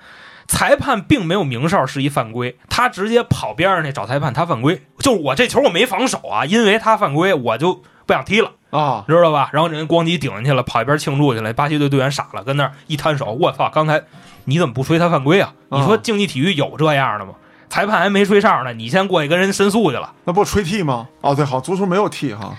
[0.49, 4.83] 裁判并没有明哨是一犯规，他直接跑边上去找裁判，他犯规。
[4.99, 9.51] 就是我这球我没防守啊，因为他犯规，我就不想踢了，啊，知道吧？
[9.53, 11.53] 然后人咣叽顶进去了，跑一边庆祝去了。
[11.53, 13.71] 巴西队队员傻了，跟那儿一摊手，我操！
[13.73, 14.03] 刚才
[14.45, 15.53] 你怎么不吹他犯规啊？
[15.71, 17.33] 啊你说竞技体育有这样的吗？
[17.69, 20.13] 裁判还没吹哨呢，你先过去跟人申诉去了。
[20.25, 21.09] 那不吹 T 吗？
[21.21, 22.57] 哦，对，好，足球没有 T 哈，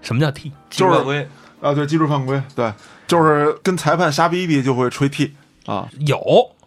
[0.00, 0.50] 什么叫 T？？
[0.70, 1.28] 就是犯规，
[1.60, 2.72] 啊，对，技术犯规，对，
[3.06, 5.34] 就是跟裁判瞎逼逼就会吹 T
[5.66, 6.18] 啊有，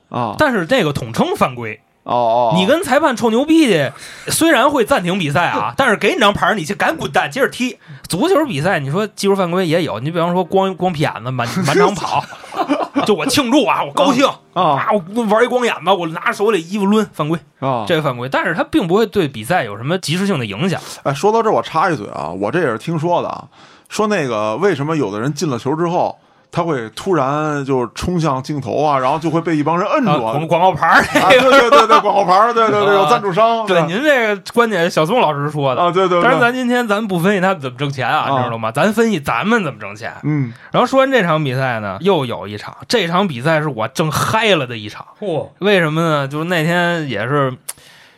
[0.10, 1.80] 啊，但是这个统称犯规。
[2.04, 3.92] 哦哦，你跟裁判臭牛逼去，
[4.28, 7.78] 虽然会暂停比赛啊， 但是给你张牌，你去赶滚蛋，接着踢。
[8.08, 12.24] 足球比赛，你说技术犯规也有，你比方说光光屁眼子满满场跑，
[13.06, 17.86] 就我庆祝啊，我高兴啊啊，我玩一光眼吧，我拿手里衣服抡，犯规，啊！
[17.88, 20.82] 这个犯规，但是他并不会对比赛有什么及时性的影响。
[21.04, 23.46] 哎，说到这儿，我插一嘴啊，我这也是听说的啊，
[23.90, 26.18] 说那个为什么有的人进了球之后，
[26.52, 35.82] 他会突然就冲向镜头啊，然后就会被一帮人摁住啊，啊广广告牌儿对对对对，广告牌儿，对对对，有赞助商，对您这个观点，小松老师说的。
[35.82, 38.72] 啊，对对对，但是咱今天咱不分析他怎么挣钱啊，你知道吗？
[38.72, 40.14] 咱分析咱们怎么挣钱。
[40.24, 45.06] 嗯然后说完这场比赛呢，又有一场，这场比赛是我正嗨了的一场。
[45.20, 46.28] 嚯，为什么呢？
[46.28, 47.54] 就是那天也是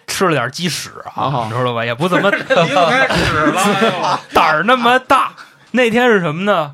[0.07, 1.83] 吃了点鸡屎啊，啊你知道吧？
[1.83, 5.31] 也不怎么 离不开屎了， 胆儿那么大。
[5.71, 6.71] 那天是什么呢？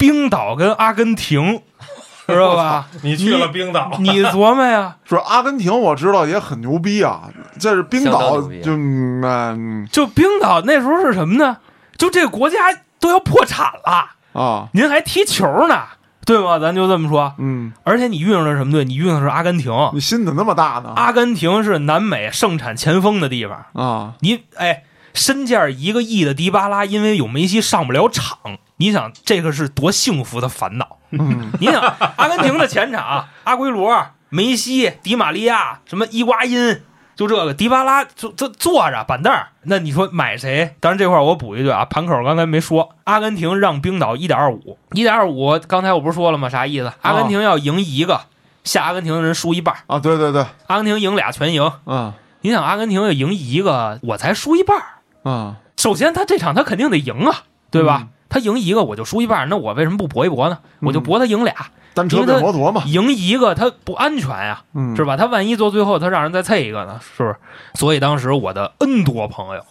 [0.00, 1.60] 冰岛跟阿根廷，
[2.26, 2.86] 知道吧？
[3.02, 7.28] 你去了冰岛， 你琢磨呀，说阿根廷我知道也很牛逼啊，
[7.60, 11.58] 这是冰岛就嗯嗯就冰岛那时候是什么呢？
[11.98, 12.56] 就这个国家
[12.98, 15.82] 都要破产了，啊您还踢球呢，
[16.24, 16.58] 对吗？
[16.58, 17.34] 咱就这么说。
[17.38, 18.86] 嗯，而且你遇上的是什么队？
[18.86, 19.70] 你遇上的是阿根廷。
[19.92, 20.94] 你心怎么那么大呢？
[20.96, 23.66] 阿根廷是南美盛产前锋的地方。
[23.74, 24.84] 啊你哎，
[25.14, 28.38] 身价一个亿的迪巴拉，因为有梅西上不了场，
[28.76, 30.98] 你想这个是多幸福的烦恼？
[31.10, 31.80] 嗯你想，
[32.16, 36.82] 阿根廷的前场， 阿圭罗、梅西、迪玛利亚，什么伊瓜因，
[37.16, 40.76] 就这个迪巴拉坐坐坐着板凳儿，那你说买谁？
[40.78, 46.48] 当然这块儿我补一句啊，盘口刚才没说，阿根廷让冰岛一点二五，一点二五，刚才我不是说了吗？
[46.48, 46.92] 啥意思？
[47.02, 48.20] 阿根廷要赢一个，
[48.62, 51.70] 下阿根廷的人输一半儿，啊，对对对，阿根廷赢俩全赢。
[51.86, 54.78] 嗯你想，阿根廷要赢一个，我才输一半
[55.22, 55.30] 儿。
[55.30, 58.00] 嗯首先，他这场他肯定得赢啊，对吧？
[58.02, 60.60] 嗯他赢一个我就输一半，那我为什么不搏一搏呢？
[60.82, 61.52] 我就搏他赢俩，
[61.94, 65.16] 单车摩托嘛，赢一个他不安全呀、嗯是吧？
[65.16, 67.34] 他万一做最后他让人再菜一个呢，是不是？
[67.74, 69.64] 所以当时我的 N 多朋友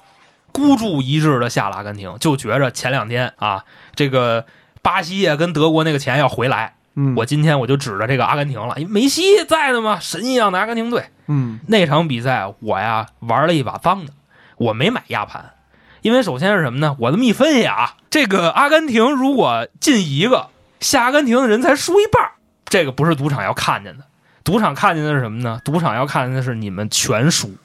[0.51, 3.63] 孤注一掷的下了阿根廷，就觉着前两天啊，
[3.95, 4.43] 这个
[4.81, 11.05] 巴西啊跟德国那个钱要回来，嗯我今天我就指着这个阿根廷了，因为梅西在的嘛，神一样的阿根廷队。
[11.27, 14.11] 嗯那场比赛我呀玩了一把脏的，
[14.59, 15.53] 我没买压盘，
[16.01, 16.95] 因为首先是什么呢？
[16.99, 20.49] 我这么一分析啊，这个阿根廷如果进一个，
[20.79, 22.31] 下阿根廷的人才输一半儿，
[22.65, 24.03] 这个不是赌场要看见的。
[24.43, 25.61] 赌场看见的是什么呢？
[25.63, 27.55] 赌场要看见的是你们全输，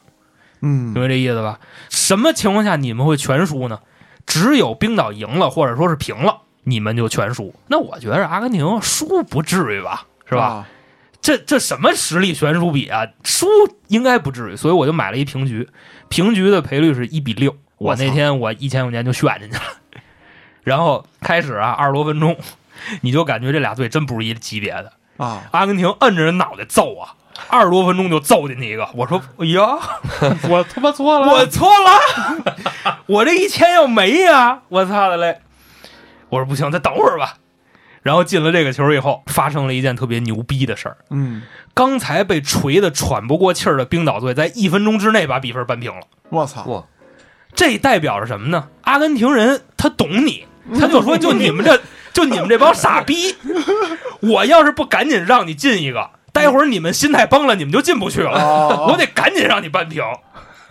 [0.61, 1.59] 嗯明白这意思吧？
[1.91, 3.81] 什么情况下你们会全输呢？
[4.27, 7.55] 只有冰岛赢了，或者说是平了，你们就全输。
[7.67, 10.45] 那我觉得阿根廷输不至于吧，是吧？
[10.45, 10.69] 啊
[11.25, 13.07] 这这什么实力悬殊比啊？
[13.23, 13.47] 输
[13.89, 15.67] 应该不至于，所以我就买了一平局，
[16.11, 17.57] 平局的赔率是一比六。
[17.79, 19.63] 我那天我一千块钱就炫进去了，
[20.63, 22.37] 然后开始啊二十多分钟，
[23.01, 24.93] 你就感觉这俩队真不是一级别的。
[25.17, 27.15] 啊阿根廷摁着人脑袋揍啊，
[27.49, 28.87] 二十多分钟就揍进去一个。
[28.95, 29.79] 我说，哎呀，
[30.51, 34.61] 我他妈错了，我错了，我这一千要没呀！
[34.69, 35.41] 我操的嘞！
[36.29, 37.39] 我说不行，再等会儿吧。
[38.05, 40.99] 然后进了这个球以后，发生了一件特别牛逼的事儿。
[41.11, 41.43] 嗯，
[41.73, 46.03] 刚才被锤得喘不过气儿的冰岛队，在一分钟之内把比分扳平了。
[46.29, 46.85] 我操，哇，
[47.55, 48.69] 这代表着什么呢？
[48.83, 50.47] 阿根廷人他懂你，
[50.79, 51.81] 他就说就你们这
[52.13, 53.35] 就你们这帮傻逼，
[54.21, 58.39] 我要是不赶紧让你进一个，待会儿你们心态崩了，你们就进不去了。
[58.39, 60.05] 啊我得赶紧让你扳平，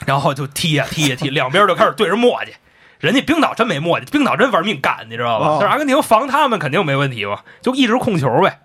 [0.06, 2.54] 然后就踢呀踢呀踢，两边就开始对着磨叽。
[3.04, 5.48] 人家冰岛真没磨叽，冰岛真玩命干，你知道吧？
[5.48, 8.60] 哦就是阿根廷防他们肯定没问题嘛，就一直控球呗。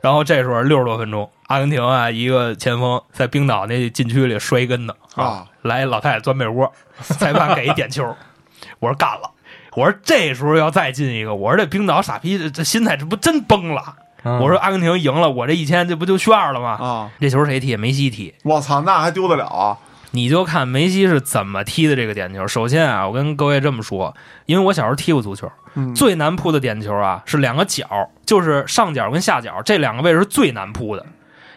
[0.00, 8.16] 然后这时候六十多分钟，阿根廷啊一个前锋在冰岛那禁区里摔一跟头啊，来老太太钻被窝，裁判给一点球，
[8.78, 9.28] 我说干了。
[9.74, 13.82] 我说这时候要再进一个，我说这冰岛傻逼这这心态这不真崩了。
[14.24, 16.70] 嗯我说阿根廷赢了，我这一千这不就炫了吗？
[16.80, 17.76] 啊，这球谁踢？
[17.76, 18.32] 梅西踢。
[18.44, 19.78] 我操，那还丢得了啊？
[20.10, 22.46] 你就看梅西是怎么踢的这个点球。
[22.48, 24.14] 首先啊，我跟各位这么说，
[24.46, 27.86] 因为我小时候踢过足球，嗯最难扑的点球啊是两个角，
[28.24, 31.04] 就是上角跟下角这两个位置是最难扑的。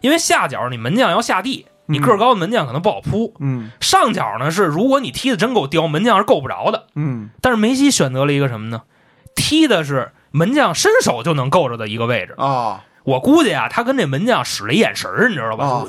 [0.01, 6.87] 因为下角你门将要下地，你个儿高的门将可能不好扑；嗯上角呢是如果你踢的真够刁，门将是够不着的。
[6.95, 8.81] 嗯但是梅西选择了一个什么呢？
[9.35, 12.33] 踢的是门将伸手就能够着的一个位置。
[12.37, 15.83] 啊我估计啊，他跟这门将使了一眼神儿，你知道吧？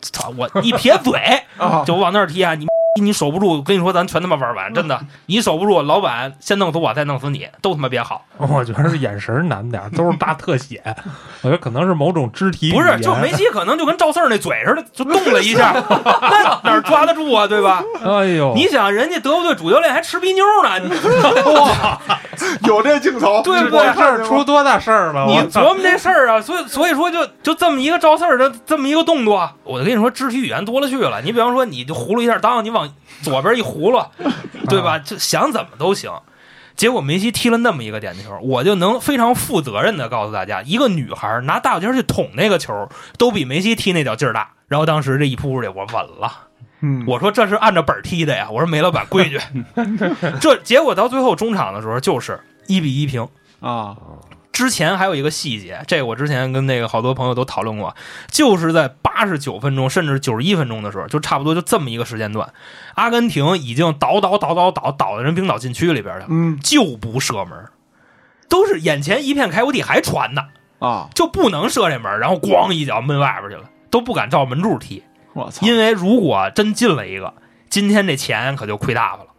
[0.00, 1.18] 啊操、我一撇嘴，
[1.58, 2.54] 啊就往那儿踢啊！
[2.54, 2.66] 你
[3.00, 8.24] 你守不住，我跟你说，咱全他妈玩完，真的，你守不住，老板先弄死我，再弄死你，都他妈别好。
[8.36, 10.82] 我觉得是眼神难点，都是大特写。
[11.42, 17.46] 我觉得可能是某种肢体不是，就梅西可能就跟赵四那嘴似的，就动了一下，那哪抓得住啊？
[17.46, 17.82] 对吧？
[18.04, 20.90] 哎呦，你想，人家德国队主教练还吃逼妞呢，你
[22.66, 25.26] 有这镜头，对不对这事出多大事儿了？
[25.26, 31.20] 你琢磨这事儿啊，所以所以说就就这么一个赵四儿的这么一个动作，我就跟你说，肢体语言多了去了。
[31.22, 32.79] 你比方说，你就葫芦一下裆，你往
[33.22, 34.04] 左边一葫芦，
[34.68, 34.98] 对吧？
[34.98, 36.10] 就想怎么都行。
[36.76, 44.52] 结果梅西踢了那么一个点球，我就能非常负责任的告诉大家，一个女孩拿大脚尖去捅那个球，都比梅西踢那脚劲儿大。
[44.66, 46.46] 然后当时这一扑出去，我稳了。
[46.80, 49.38] 嗯，我说这是按照本儿踢的呀，我说梅老板规矩。
[50.40, 53.28] 这结果到最后中场的时候就是一比一平。
[53.60, 53.94] 啊，
[54.60, 57.96] 之前还有一个细节，这个我之前跟那个好多朋友都讨论过，
[58.30, 62.52] 就是在八十九分钟甚至九十一分钟的时候，就差不多就这么一个时间段，
[62.94, 66.58] 阿根廷已经倒倒倒倒倒倒在人冰岛禁区里边了，嗯。
[66.62, 67.70] 就不射门，
[68.50, 70.42] 都是眼前一片开阔地，还传呢，
[70.78, 75.02] 啊，就不能射这门，然后咣一脚闷外边去了，都不敢照门柱踢，
[75.32, 77.32] 我操，因为如果真进了一个，
[77.70, 79.29] 今天这钱可就亏大发了。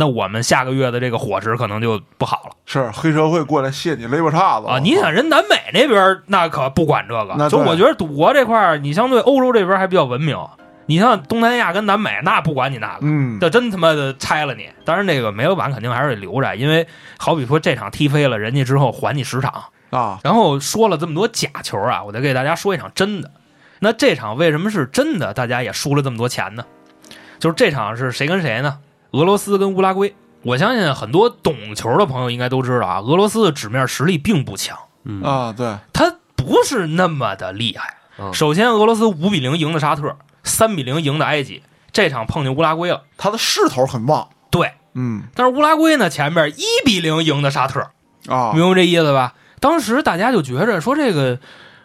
[0.00, 4.78] 那我们下个月的这个伙食可能就不好了是黑社会过来卸你肋巴叉子啊！
[4.78, 10.38] 你想，人南美那边那可不管这个，就我觉得赌博这块儿，你相对欧洲这边还比较文明。
[10.86, 14.70] 你像东南亚跟南美，那不管你那个，嗯，这真他妈的拆了你。
[14.84, 16.86] 当然，那个煤老板肯定还是得留着，因为
[17.18, 19.64] 好比说这场踢飞了，人家之后还你十场。
[19.90, 23.32] 啊，然后说了这么多假球啊，我再给大家说一场真的。
[23.80, 25.34] 那这场为什么是真的？
[25.34, 26.64] 大家也输了这么多钱呢？
[27.40, 28.78] 就是这场是谁跟谁呢？
[29.12, 30.14] 俄罗斯跟乌拉圭。
[30.42, 37.96] 我相信很多懂球的朋友应该都知道啊，俄罗斯的纸面实力并不强，嗯啊，对，他不是那么的厉害。
[38.20, 43.02] 嗯首先，俄罗斯五比零赢的沙特，三比零赢的埃及，这场碰见乌拉圭了。
[43.16, 47.90] 他的势头很旺，对，嗯但是乌拉圭呢，前面一比零赢的沙特，
[48.28, 49.34] 啊，明白这意思吧？
[49.60, 51.40] 当时大家就觉着说这个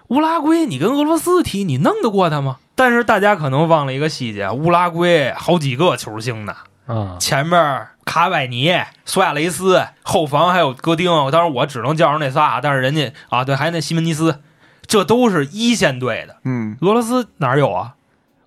[0.10, 2.58] 乌拉圭你跟俄罗斯踢，你弄得过他吗？
[2.76, 6.56] 但是大家可能忘了一个细节，乌拉圭好几个球星呢，
[6.86, 8.74] 啊，前面卡瓦尼、
[9.06, 11.10] 苏亚雷斯，后防还有戈丁。
[11.32, 14.42] 当然我只能叫上那仨，但是人家啊，对，还有那西门尼斯，
[14.86, 16.38] 这都是一线队的。
[16.44, 17.96] 嗯俄罗斯哪儿有啊？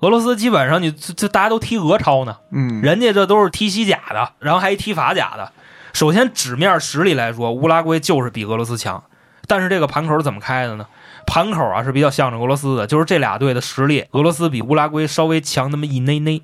[0.00, 5.52] 俄罗斯基本上你这这大家都踢俄超呢，嗯，人家这都是踢西甲的，然后还踢法甲的。
[5.94, 9.02] 首先纸面实力来说，乌拉圭就是比俄罗斯强，
[9.46, 10.86] 但是这个盘口是怎么开的呢？
[11.26, 16.42] 盘口啊是比较向着俄罗斯的，就是这俩队的实力，俄罗斯比乌拉圭稍微强那么一内内，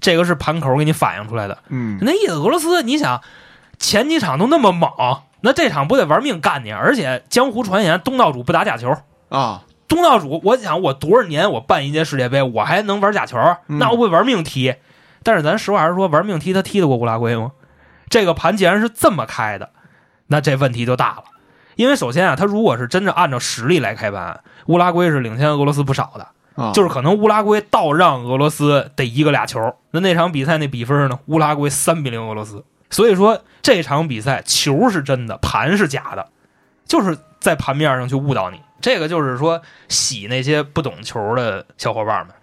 [0.00, 1.58] 这个是盘口给你反映出来的。
[1.68, 3.22] 嗯那意思，俄罗斯你想
[3.78, 4.90] 前几场都那么猛，
[5.40, 6.72] 那这场不得玩命干你？
[6.72, 8.96] 而且江湖传言东道主不打假球，
[9.28, 13.38] 啊，东道主，我想我多少年我办一届世界杯，我还能玩假球，
[13.68, 14.76] 嗯那我不会玩命踢。
[15.22, 17.52] 但是咱实话实说，玩命踢他踢得过乌拉圭吗？
[18.08, 19.70] 这个盘既然是这么开的，
[20.28, 21.24] 那这问题就大了。
[21.74, 29.76] 因为首先啊，他如果是真的按照实力来开盘，乌拉圭是领先俄罗斯不少的，啊，就是可能乌拉圭倒让俄罗斯得一个俩球。
[29.92, 31.18] 那那场比赛那比分呢？
[31.26, 32.64] 乌拉圭三比零俄罗斯。
[32.90, 36.28] 所以说这场比赛球是真的，盘是假的，
[36.86, 38.60] 就是在盘面上去误导你。
[38.80, 42.34] 这个就是说洗那些不懂球的小伙伴们。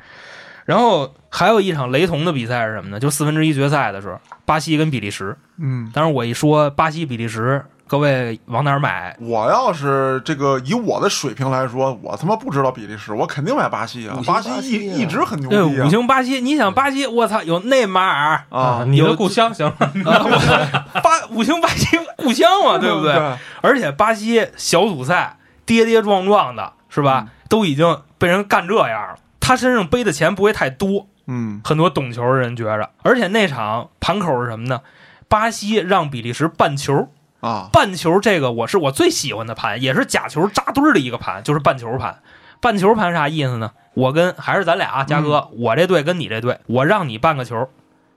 [0.65, 2.99] 然后还有一场雷同的比赛是什么呢？
[2.99, 5.37] 就四分之一决赛的时候，巴西跟比利时。
[5.57, 9.15] 嗯，当然我一说巴西、比利时，各位往哪儿买？
[9.19, 18.83] 我要是这个以我的水平来说，我他妈不知道比利时，我肯定买巴西啊巴西巴西啊一一直很牛对，逼啊五星巴西，你想巴西，我操，有内马尔，啊！
[18.87, 19.75] 你的故乡行了，
[20.11, 21.85] 啊，巴五星巴西
[22.17, 23.13] 故乡嘛，对不对？
[23.13, 23.37] 对？
[23.61, 27.27] 而且巴西小组赛跌跌撞撞的，是吧？
[27.47, 31.05] 都已经被人干这样了，他身上背的钱不会太多。
[31.27, 34.81] 嗯很多懂球的人觉着，而且那场盘口是什么呢？
[35.27, 37.07] 巴西让比利时半球，
[37.43, 42.19] 啊，半球这个我是我最喜欢的盘，也是假球扎堆儿的一个盘，就是半球盘。
[42.61, 43.71] 半球盘啥意思呢？
[43.95, 47.67] 我跟还是咱俩啊，嘉哥，我这队跟你这队，我让你半个球，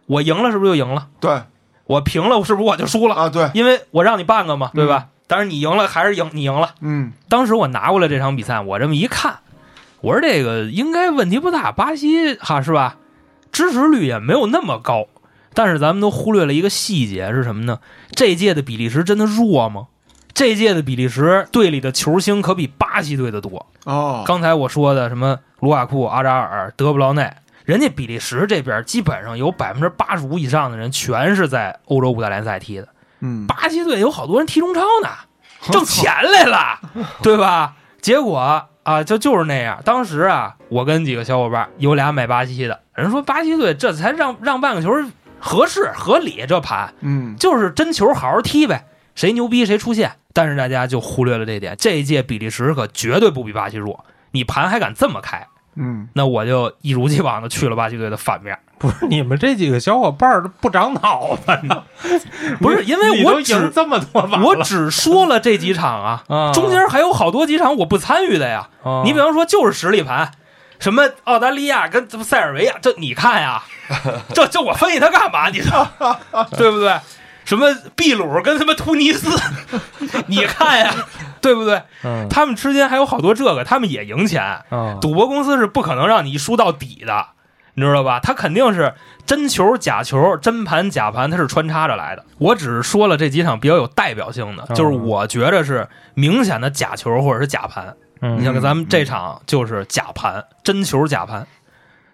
[0.07, 1.09] 我赢了是不是就赢了？
[1.19, 1.43] 对
[1.87, 3.17] 我平了是不是我就输了？
[3.17, 5.09] 啊，对，因为我让你半个嘛，对吧？
[5.27, 6.77] 但是你赢了还是赢，你赢了。
[6.81, 9.41] 嗯当时我拿过来这场比赛，我这么一看，
[10.03, 12.99] 我说这个应该问题不大，巴西哈是吧？
[13.51, 15.07] 支持率也没有那么高，
[15.57, 17.81] 但是咱们都忽略了一个细节是什么呢？
[18.15, 19.87] 这届的比利时真的弱吗？
[20.35, 23.65] 这届的比利时队里的球星可比巴西队的多。
[23.85, 27.33] 哦，刚才我说的什么卢瓦库、阿扎尔、德布劳内，
[27.65, 32.89] 人家比利时这边基本上有百分之八十五以上的人全是在欧洲五大联赛踢的。
[33.21, 35.09] 嗯巴西队有好多人踢中超呢，
[35.73, 36.81] 挣钱来了，
[37.25, 37.77] 对吧？
[38.03, 38.37] 结果
[38.83, 39.81] 啊，就就是那样。
[39.87, 44.93] 当时啊，我跟几个小伙伴有俩买巴西的，人说巴西队这才让让半个球
[45.47, 50.13] 合适合理，这盘嗯就是真球好好踢呗，谁牛逼谁出线。
[50.33, 58.59] 但是大家就忽略了这点，这一届比利时可绝对不比巴西弱，你盘还敢这么开，嗯，那我就一如既往的去了巴西队的反面。
[58.79, 61.83] 不是你们这几个小伙伴儿不长脑子呢？
[62.61, 68.69] 不是因为我只赢这么多把了，我只说了这几场啊，嗯中间还有好多几场我不参与的呀。
[68.85, 70.31] 嗯你比方说就是实力盘，
[70.79, 73.63] 什么澳大利亚跟塞尔维亚，这你看呀，
[74.35, 75.49] 这这我分析他干嘛？
[75.49, 75.87] 你说
[76.57, 76.99] 对不对？
[77.45, 79.29] 什么秘鲁跟他妈突尼斯，
[80.27, 80.93] 你看呀，
[81.41, 81.81] 对不对？
[82.03, 84.43] 嗯他们之间还有好多这个，他们也赢钱。
[84.43, 87.27] 啊，赌博公司是不可能让你输到底的，
[87.75, 88.19] 你知道吧？
[88.21, 88.95] 他肯定是
[89.27, 92.25] 真球、假球、真盘、假盘，它是穿插着来的。
[92.39, 97.95] 我只是说了这几场比较有代表性的，嗯就是我觉着是明显的假球或者是假盘。
[98.23, 101.47] 嗯你像咱们这场就是假盘，真球假盘。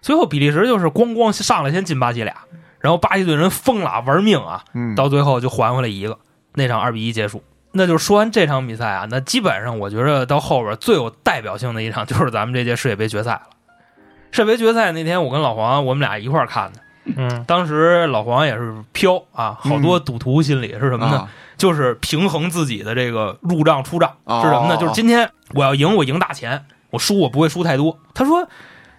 [0.03, 2.35] 最后比利时就是咣咣上来先进巴西俩，
[2.79, 6.19] 然后巴西队人疯了玩命啊，嗯，到最后就还回来一个，
[6.53, 7.41] 那场二比一结束。
[7.71, 13.43] 那就是说完这场比赛啊，那基本上我觉得到后边最有代表性的一场就是咱们这届世界杯决赛了。
[14.29, 16.79] 世界杯决赛那天，我跟老黄我们俩一块儿看的，
[17.15, 21.17] 嗯当时老黄也是飘啊，好多赌徒心理是什么呢？
[21.19, 24.75] 啊就是平衡自己的这个入账出账哦是什么呢？
[24.75, 26.57] 就是今天我要赢，我赢大钱；
[26.89, 27.97] 我输，我不会输太多。
[28.13, 28.45] 他说，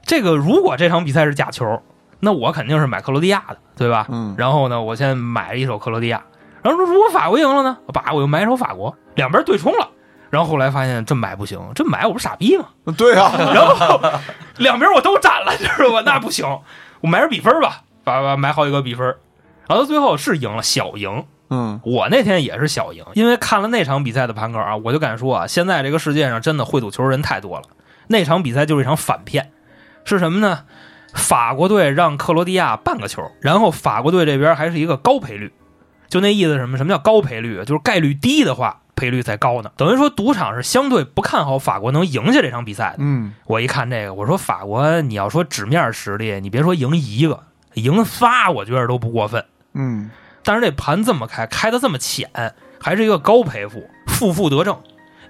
[0.05, 1.83] 这个如果这场比赛是假球，
[2.21, 4.07] 那我肯定是买克罗地亚的，对吧？
[4.11, 6.23] 嗯然后呢，我先买了一手克罗地亚，
[6.63, 9.89] 然后说如果法国赢了呢，叭我又买一手法国，两边对冲了。
[10.31, 12.67] 然后后来发现这买不行，这买我不是傻逼吗？
[12.97, 14.01] 对啊，然后
[14.57, 16.03] 两边我都占了，知道吧？
[16.07, 16.45] 那不行，
[17.01, 19.07] 我买点比分吧，把把买好几个比分，
[19.69, 21.25] 然后最后是赢了，小赢。
[21.51, 27.65] 嗯我那天也是小赢，因为看了那场比赛的盘口啊，我就敢说啊，现在这个世界上真的会赌球人太多了。
[28.09, 29.53] 那场比赛就是一场反骗，
[30.05, 30.65] 是什么呢？
[31.15, 35.53] 法国队让克罗地亚半个球，然后法国队这边还是一个高赔率，
[36.09, 36.77] 就那意思什么？
[36.77, 37.65] 什么叫高赔率？
[37.65, 39.71] 就是概率低的话，赔率才高呢。
[39.77, 42.97] 等于说赌场是相对不看好法国能赢下这场比赛的。
[42.99, 47.45] 嗯我一看这个，我说法国，你要说纸面实力，你别说赢一个，
[47.75, 49.45] 赢仨，我觉得都不过分。
[49.73, 50.11] 嗯
[50.43, 52.29] 但是这盘这么开，开的这么浅，
[52.81, 54.79] 还是一个高赔付，负负得正。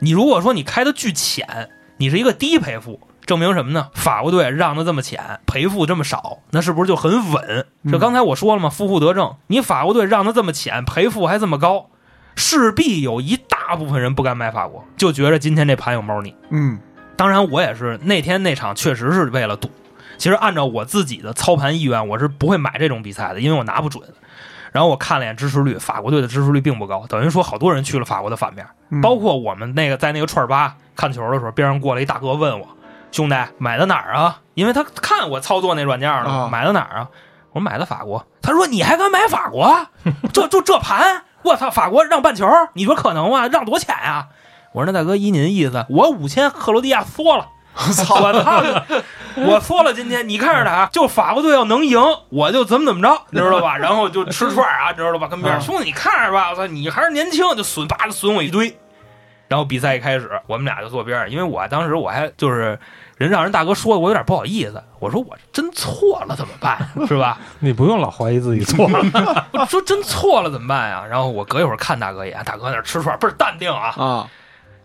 [0.00, 1.68] 你如果说你开的巨浅，
[1.98, 3.88] 你是一个低赔付，证明什么呢？
[3.94, 7.66] 法国队让的这么浅，赔付这么少，那是不是就很稳？
[7.90, 9.34] 这刚才我说了嘛，负负得正。
[9.46, 11.90] 你法国队让的这么浅，赔付还这么高，
[12.36, 16.34] 势必有一大部分人不敢买法国，就觉得今天这盘有猫腻。
[16.50, 16.78] 嗯
[17.16, 19.70] 当然，我也是那天那场确实是为了赌。
[20.18, 24.02] 其实按照我自己的操盘意愿，我是不会买这种比赛的，因为我拿不准。
[24.72, 32.66] 然后我看了眼支持率，法国队的支持率并不高，等于说好多人去了法国的反面，嗯包括我们那个在那个串儿吧看球的时候，边上过来一大哥问我
[33.14, 37.08] ：“兄弟，买的哪儿啊？”因为他看我操作那软件呢，啊买的哪儿啊？
[37.52, 38.26] 我说买的法国。
[38.42, 39.86] 他说：“你还敢买法国？
[40.32, 41.70] 这就这盘，我操！
[41.70, 43.46] 法国让半球，你说可能吗？
[43.46, 44.26] 让多钱啊、
[44.72, 48.62] 我说：“那大哥，依您的意思，我五千克罗地亚缩了。”我操！
[49.36, 53.76] 我缩了，今天你看着他，就法国队要能赢，我就怎么怎么着，你知道吧？
[53.78, 55.26] 然后就吃串儿啊，知道吧？
[55.26, 58.78] 跟别人兄弟，你看着吧，我操，你还是年轻，就损吧就损我一堆。
[59.48, 62.78] 然后比赛一开始，我们俩就坐边上，因为我当时我还就是
[63.16, 64.82] 人让人大哥说的，我有点不好意思。
[64.98, 66.78] 我说我真错了怎么办？
[67.06, 67.38] 是吧？
[67.60, 71.04] 你不用老怀疑自己错了， 我说真错了怎么办呀？
[71.08, 73.94] 然后我隔一会儿看大哥一眼，大哥在那吃串倍儿淡定啊。
[73.96, 74.28] 啊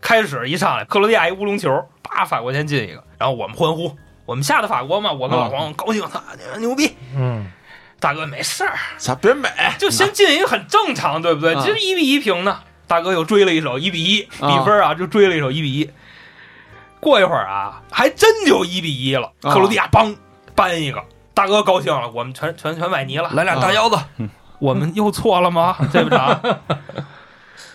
[0.02, 1.70] 开始一上来，克罗地亚一乌龙球，
[2.02, 3.94] 叭，法国先进一个，然后我们欢呼，
[4.26, 6.24] 我们下的法国嘛，我跟老黄高兴，操，
[6.58, 6.96] 牛逼！
[7.18, 7.52] 嗯，
[8.00, 11.54] 大哥没事儿，咱别美，就先进一个很正常，对不对？
[11.56, 15.90] 其实一比一平呢，大哥又追了一手一比一，啊比分啊就追了一手一比一。
[17.00, 19.54] 过一会儿啊，还真就一比一了，啊。
[19.54, 20.16] 克罗地亚梆
[20.56, 23.98] 扳一个，大哥高兴了，我们全全全崴泥了，来俩大腰子，
[24.60, 25.76] 我们又错了吗？
[25.92, 26.40] 这不场，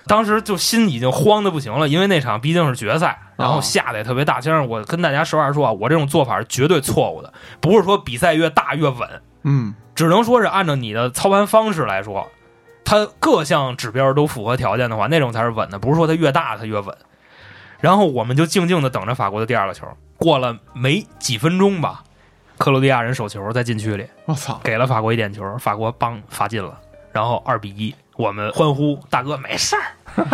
[0.06, 4.40] 当时就心已经慌的不行了，因为那场毕竟是决赛，然后下的也特别大。
[4.40, 9.08] 先生，我跟大家实话实说啊，我这种做法是绝对错误的，不是说比赛越大越稳，
[9.44, 9.74] 嗯。
[9.94, 12.28] 只能说是按照你的操盘方式来说，
[12.84, 16.98] 它各项指标都符合条件的话，那种才是稳的，不是说它越大它越稳。
[17.84, 22.02] 然后我们就静静的等着法国的第二个球，过了没几分钟吧，
[22.56, 26.80] 克罗地亚人手球在禁区里，我操，给了法国一点球，法国帮罚进了，
[27.12, 29.84] 然后二比一，我们欢呼，大哥没事儿，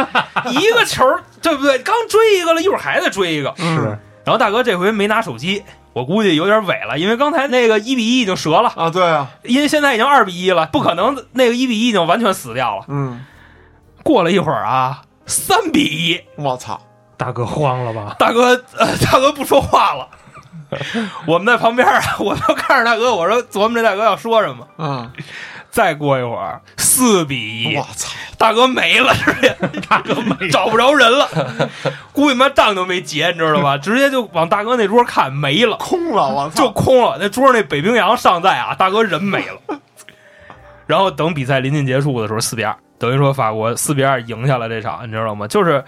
[0.49, 1.05] 一个球
[1.43, 1.77] 对不对？
[1.81, 3.53] 刚追一个了，一会儿还得追一个。
[3.59, 3.77] 嗯。
[3.77, 12.85] 是然后大哥这回没拿手机，我估计有点萎了，因为刚才那个一比一已经折了，啊，对啊，因为现在已经二比一了，不可能那个一比一已经完全死掉了。
[12.87, 13.25] 嗯，
[14.05, 16.81] 过了一会儿啊，三比一，我操，
[17.21, 18.17] 大哥慌了吧？
[18.19, 20.09] 大哥，呃，大哥不说话了。
[21.27, 24.67] 我们在旁边啊， 我就看着大哥，我说琢磨这大哥要说什么。
[24.79, 25.11] 嗯，
[25.69, 28.09] 再过一会儿，四比一我，操，
[28.39, 29.55] 大哥没了，直接
[29.87, 31.29] 大哥没找不着人了，
[32.13, 33.77] 估计妈账都没结，你知道吧？
[33.77, 37.19] 直接就往大哥那桌看，没了，空了，我操，就空了。
[37.21, 39.79] 那桌上那北冰洋尚在啊，大哥人没了。
[40.87, 45.47] 然后等比赛临近结束的时候，四比二，等于说法国四比二赢下了这场，你知道吗？
[45.47, 45.85] 就是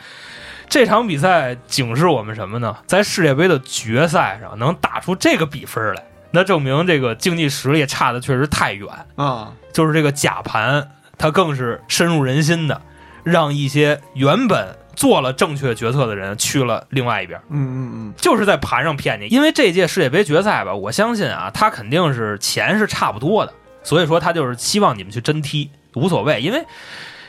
[0.72, 2.74] 这场比赛警示我们什么呢？
[2.86, 8.88] 在世界杯的决赛上能打出这个比分来，那证明这个竞技实力差的确实太远。
[9.16, 12.80] 啊，就是这个假盘它更是深入人心的，
[13.22, 17.38] 让一些原本做了正确决策的人去了另外一边。
[17.50, 19.26] 嗯嗯嗯就是在盘上骗你。
[19.26, 23.52] 因为这届世界杯决赛吧，我相信啊，他肯定是钱是差不多的，
[23.82, 26.64] 所以说他就是希望你们去真踢，无所谓，因为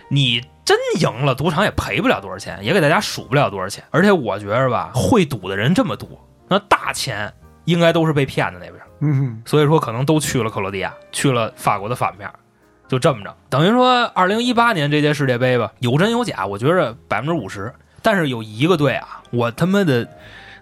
[0.08, 3.84] 你真赢了，赌场也赔不了多少钱，也给大家数不了多少钱。
[3.92, 6.08] 而且我觉着吧，会赌的人这么多，
[6.48, 7.34] 那大钱
[7.66, 12.30] 应该都是被骗的那边，嗯所以说可能都去了克罗地亚，去了法国的反面。
[12.88, 17.74] 就这么着，等于说二零一八年这届世界杯吧，有真有假，我觉着百分之五十。
[18.02, 20.08] 但是有一个队啊，我他妈的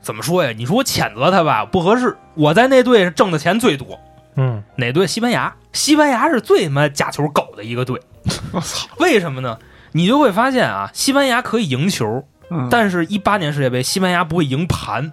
[0.01, 0.53] 怎么说呀？
[0.55, 2.15] 你说我谴责他吧，不合适。
[2.35, 3.99] 我在那队挣的钱最多，
[4.35, 5.05] 嗯，哪队？
[5.07, 5.53] 西班牙。
[5.73, 7.99] 西班牙是最他妈假球狗的一个队。
[8.53, 9.57] 我操，为什么呢？
[9.91, 15.11] 你就会发现啊，西班牙可以赢球，嗯但是一八年世界杯，西班牙不会赢盘。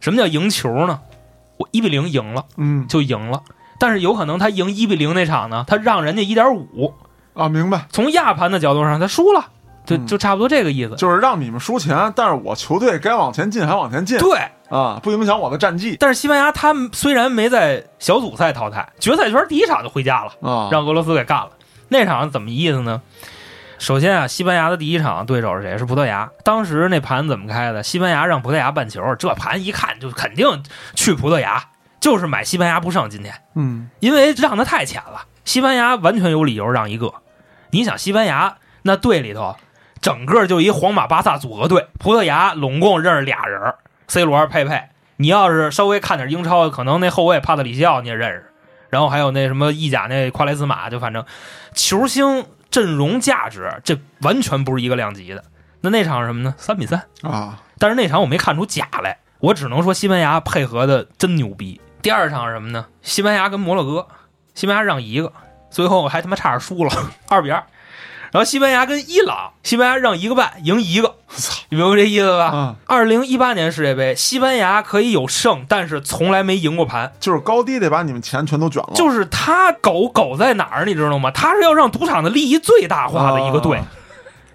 [0.00, 1.00] 什么叫赢球呢？
[1.56, 3.42] 我一比零赢了嗯就赢了，
[3.78, 6.92] 但是有可能他赢一比零那场呢，他让人家一点五，
[7.32, 9.46] 啊，明白，从亚盘的角度上他输了，
[9.86, 10.96] 就嗯就差不多这个意思。
[10.96, 21.50] 就是让你们输钱，但是我球队该往前进还往前进对，啊，不影响我的战绩但是西班牙他们虽然没在小组赛淘汰，决赛圈第一场就回家了，啊，让俄罗斯给干了。
[21.88, 23.00] 那场怎么意思呢？
[23.84, 25.76] 首先啊，西班牙的第一场对手是谁？
[25.76, 26.30] 是葡萄牙。
[26.42, 27.82] 当时那盘怎么开的？
[27.82, 30.62] 西班牙让葡萄牙半球，这盘一看就肯定
[30.94, 31.62] 去葡萄牙，
[32.00, 33.10] 就是买西班牙不上。
[33.10, 37.12] 今天嗯因为让的太浅了，西班牙完全有理由让一个。
[37.72, 39.54] 你想，西班牙那队里头，
[40.00, 43.74] 整个就一皇马、巴萨组合队，葡萄牙拢共认识俩人
[44.08, 44.84] ，C 罗、佩佩。
[45.16, 48.50] 你要是稍微看点英超，可能那后卫帕特里西奥你也认识，
[48.88, 51.22] 然后还有那什么意甲那夸雷斯马，就反正
[51.74, 55.44] 球星阵容价值，这完全不是一个量级的。
[55.80, 56.52] 那那场是什么呢？
[56.58, 57.00] 三比三。
[57.22, 61.80] 啊，但是那场我没看出假来，我只能说西班牙配合的真牛逼。
[62.02, 62.86] 第二场是什么呢？
[63.00, 64.08] 西班牙跟摩洛哥，
[64.56, 65.32] 西班牙让一个，
[65.70, 66.90] 最后还他妈差点输了，
[67.30, 67.64] 二比二。
[68.34, 72.46] 然后西班牙跟伊朗，西班牙让一个半，赢一个，操你明白这意思吧？
[72.46, 77.12] 啊，二零一八年世界杯，西班牙可以有胜，但是从来没赢过盘。
[77.20, 81.30] 就是高低得把你们钱全都卷了，就是他狗狗在哪儿，你知道吗？
[81.30, 83.86] 他是要让赌场的利益最大化的一个队，啊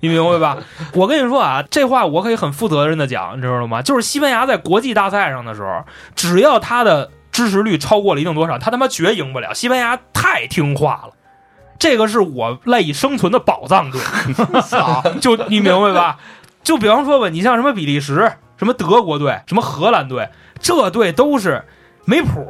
[0.01, 0.57] 你明白吧？
[0.91, 3.81] 我跟你说啊，这话我可以很负责任的讲，你知道吗？
[3.81, 5.85] 就是西班牙在国际大赛上的时候，
[6.17, 9.53] 只要他的支持率超过了一定多少，他他妈绝赢不了。
[9.53, 11.13] 西班牙太听话了，
[11.79, 13.99] 这个是我赖以生存的宝藏队，
[15.19, 16.17] 就你明白吧？
[16.61, 21.65] 就比方说吧，你像什么比利时、什么德国队、什么荷兰队，这队都是
[22.05, 22.45] 没谱。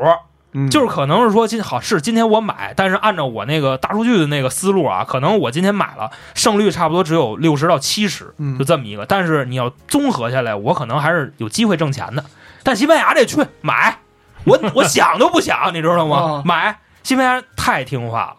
[0.52, 9.06] 嗯就是可能是说今好是今天我买，但是按照我那个大数据的那个思路啊，可能我今天买了胜率差不多只有六十到七十，嗯就这么一个。
[9.06, 12.26] 但是你要综合下来，我可能还是有机会挣钱的。
[12.64, 14.00] 但西班牙这去买，
[14.46, 16.42] 我我想都不想，你知道吗啊？
[16.44, 18.36] 买西班牙太听话了。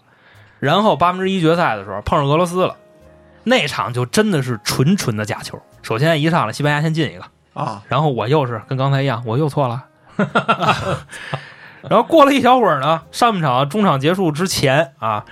[0.60, 2.76] 然后八分之一决赛的时候碰上俄罗斯了，
[3.44, 5.60] 那场就真的是纯纯的假球。
[5.82, 9.84] 首先一上来西班牙先进一个，啊，然后我又是跟刚才一样，我又错了。
[11.88, 15.24] 然后过了一小会儿呢，上半场中场结束之前啊，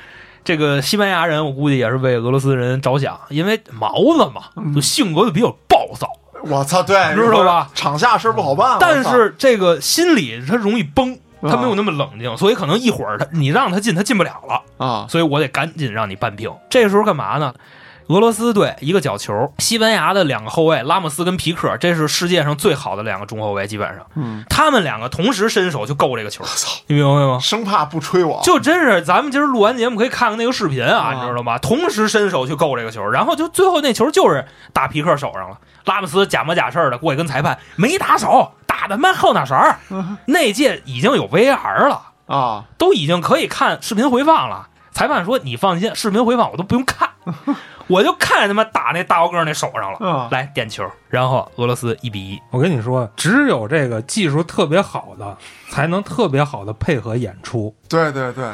[0.44, 6.10] 这个西班牙人我估计也是为俄罗斯人着想，因为毛子嘛，就性格就比较暴躁，
[6.44, 7.68] 我操，对，知道吧？
[7.74, 16.52] 场下事不好办，但是这个心理他容易崩，他没有啊那么冷静，所以可能一会儿他你让他进，他进不了了，啊，所以我得赶紧让你扳平。
[16.68, 17.54] 这时候干嘛呢？
[18.08, 26.42] 俄罗斯队一个角球，西班牙的两个后卫拉莫斯跟皮克，这是世界上最好的两个中后卫，基本上嗯，他们两个同时伸手就够这个球，
[26.86, 27.38] 你明白吗？
[27.38, 31.58] 生怕不吹我，就真是咱们今儿录完节目可以看看那个视频啊，啊你知道吗？
[31.58, 35.58] 同时伸手去够这个球，然后就最后那球就是打皮克手上了。
[35.84, 39.78] 拉莫斯假模假式的过去跟裁判没打手，打的妈后脑勺儿。
[40.26, 44.68] 那届已经有 VAR 了，啊，都已经可以看视频回放了。
[44.92, 47.10] 裁判说：“你放心，视频回放我都不用看，
[47.88, 49.98] 我就看他妈打那大高个儿那手上了。
[49.98, 52.40] 啊来点球，然后俄罗斯一比一。
[52.50, 55.36] 我跟你说，只有这个技术特别好的，
[55.70, 57.74] 才能特别好的配合演出。
[57.88, 58.44] 对对对，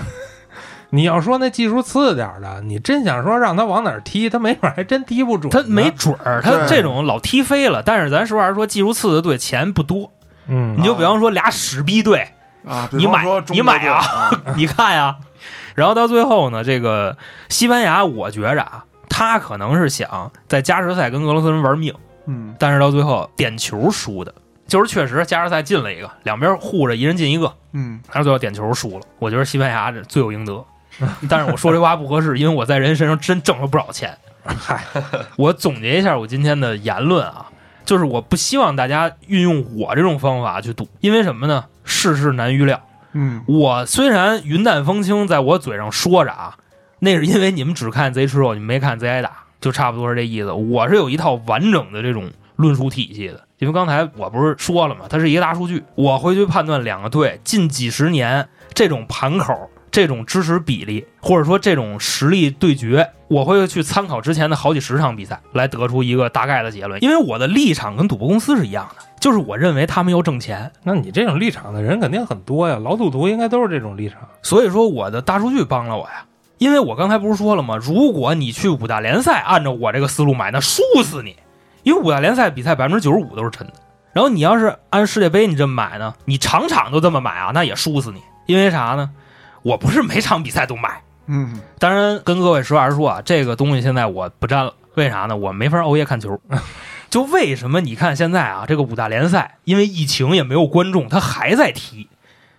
[0.90, 5.62] 你要说那技术次点儿的，你真想说让他往哪儿踢，他没准还真踢不准呢。
[5.62, 7.82] 他没准儿，他对这种老踢飞了。
[7.82, 10.12] 但是咱实话实说，技术次的队钱不多，
[10.46, 12.28] 嗯你就比方说俩屎逼队，
[12.64, 15.16] 啊，比你买说中你买啊， 你看呀，
[15.74, 17.16] 然后到最后呢，这个
[17.48, 18.84] 西班牙，我觉着啊，
[19.16, 21.94] 他可能是想在加时赛跟俄罗斯人玩命，
[22.26, 24.34] 嗯但是到最后点球输的，
[24.66, 29.04] 就是确实加时赛进了一个，两边护着一人进一个，嗯但是最后点球输了。
[29.20, 30.64] 我觉得西班牙这罪有应得，
[31.30, 34.18] 但是我说这话不合适， 因为我在人身上真挣了不少钱。
[34.44, 34.82] 嗨，
[35.38, 37.46] 我总结一下我今天的言论啊，
[37.84, 41.64] 就是我不希望大家运用我这种方法去赌，因为什么呢？
[41.84, 42.80] 世事难预料。
[43.12, 46.56] 嗯我虽然云淡风轻，在我嘴上说着啊，
[47.04, 49.30] 那是因为你们只看贼吃肉，你们没看贼挨打，
[49.60, 50.50] 就差不多是这意思。
[50.50, 55.02] 我是有一套完整的这种论述体系的，因为刚才我不是说了吗？
[55.08, 59.70] 它是一个大数据，我会去判断两个队近几十年这种盘口。
[59.90, 67.00] 这种支持比例，或者说这种实力对决，我会去参考之前的好几十场比赛，来得出一个大概的结论。
[67.00, 70.72] 因为我的立场跟赌博公司是一样的，就是我认为他们要挣钱。
[70.82, 74.18] 那你这种立场的人肯定很多呀，老赌徒应该都是这种立场。
[74.42, 76.26] 所以说，我的大数据帮了我呀。
[76.64, 77.76] 因为我刚才不是说了吗？
[77.76, 81.36] 如果你去五大联赛按照我这个思路买，那输死你。
[81.82, 83.74] 因为五大联赛比赛百分之九十五都是沉的。
[84.14, 88.22] 然后你要是按世界杯你这么买呢，你场场都这么买啊，那也输死你。
[88.46, 89.10] 因为啥呢？
[89.60, 94.72] 我不是每场比赛都买，嗯，当然跟各位实话实说啊，这个东西现在我不沾了。
[94.94, 95.36] 为啥呢？
[95.36, 96.40] 我没法熬夜看球。
[97.10, 102.08] 就为什么你看现在啊，这个五大联赛因为疫情也没有观众，他还在踢。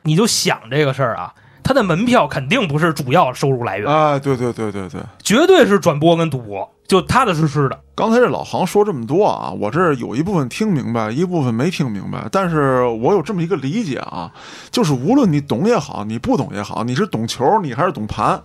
[0.03, 1.33] 你就想这个事儿啊，
[1.65, 7.79] 他的门票肯定不是主要收入来源啊，对对对对对，绝对是转播跟赌博，就踏踏实实的。
[7.95, 12.27] 刚才这老杭说这么多啊，我这有一部分听明白，一部分没听明白。
[12.31, 14.31] 但是我有这么一个理解啊，
[14.69, 18.39] 就是无论你懂也好，你不懂也好，你是懂球，你还是懂盘，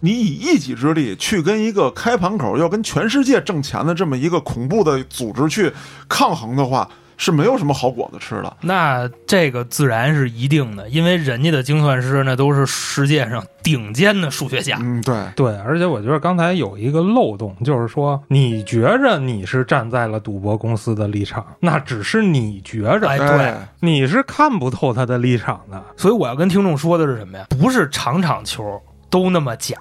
[0.00, 5.72] 你以一己之力去跟一个开盘口要跟全世界挣钱的这么一个恐怖的组织去
[6.10, 6.86] 抗衡的话。
[7.16, 14.78] 是没有什么好果子吃的，那这个自然是一定的，因为人家的精算师那都是世界上顶尖的数学家。
[14.80, 25.82] 嗯，对对，而且我觉得刚才有一个漏洞，就是说你觉着你是站在了赌博公司的立场，那只是你觉着，哎，对，你是看不透他的立场的。
[25.96, 27.46] 所以我要跟听众说的是什么呀？
[27.48, 29.76] 不是场场球都那么假，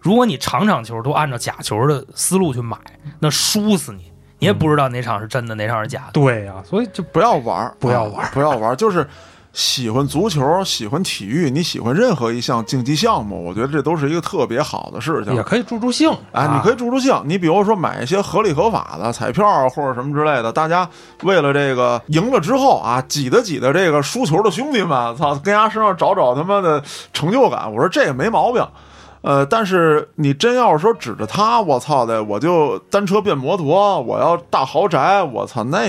[0.00, 2.76] 如果你场场球都按照假球的思路去买，
[3.20, 4.09] 那输死你。
[4.40, 6.12] 你也不知道哪场是真的，哪场是假的。
[6.12, 9.06] 对呀，所以就不要玩不要玩不要玩就是
[9.52, 15.34] 喜欢足球，喜欢体育，你喜欢任何一项竞技项目，我觉得这都是一个特别好的事情。
[15.34, 17.20] 也可以助助兴，哎，你可以助助兴。
[17.26, 20.88] 你比如说买一些合理合法的彩票啊或者什么之类的，大家
[21.24, 26.82] 为了这个赢了之后啊，挤得挤的这个输球的兄弟们，操，跟家身上找找他妈的
[27.12, 27.70] 成就感。
[27.70, 28.64] 我说这也没毛病。
[29.22, 35.86] 呃，但是你真要是说指着他，我操的，我就单车变摩托，我要大豪宅，我操，那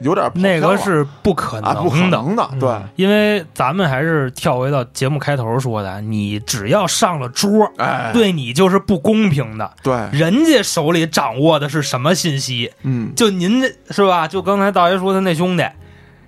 [0.00, 12.72] 有点那个是不可能，不可能的，对，因为咱们还是跳回到节目开头说的，你只要上了桌，哎，对你就是不公平的，对，人家手里掌握的是什么信息？
[12.82, 14.26] 嗯，就您这是吧？
[14.26, 15.64] 就刚才大爷说的那兄弟，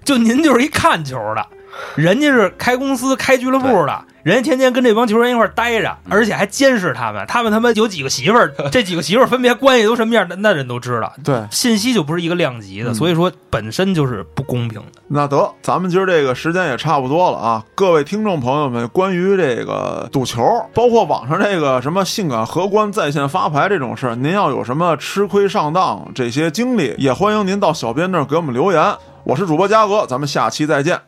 [0.05, 1.46] 就您就是一看球的，
[1.95, 4.05] 人家是开公司、开俱乐部的。
[4.23, 7.25] 人家天天跟这帮球员一块待着，而且还监视他们。
[7.27, 11.12] 他们他妈有几个媳妇儿， 这几个媳妇儿分别关系都什么样，那那人都知道。
[11.25, 15.03] 对，信息就不是一个量级的，所以说本身就是不公平的。
[15.09, 17.64] 那得，咱们今儿这个时间也差不多了啊！
[17.75, 20.41] 各位听众朋友们，关于这个赌球，
[20.73, 28.95] 包括网上这个什么性感荷官在线发牌这种事儿，您要有什么吃亏上当这些经历，也欢迎您到小编那儿给我们留言。
[29.25, 31.01] 我是主播嘉哥，咱们下期再见。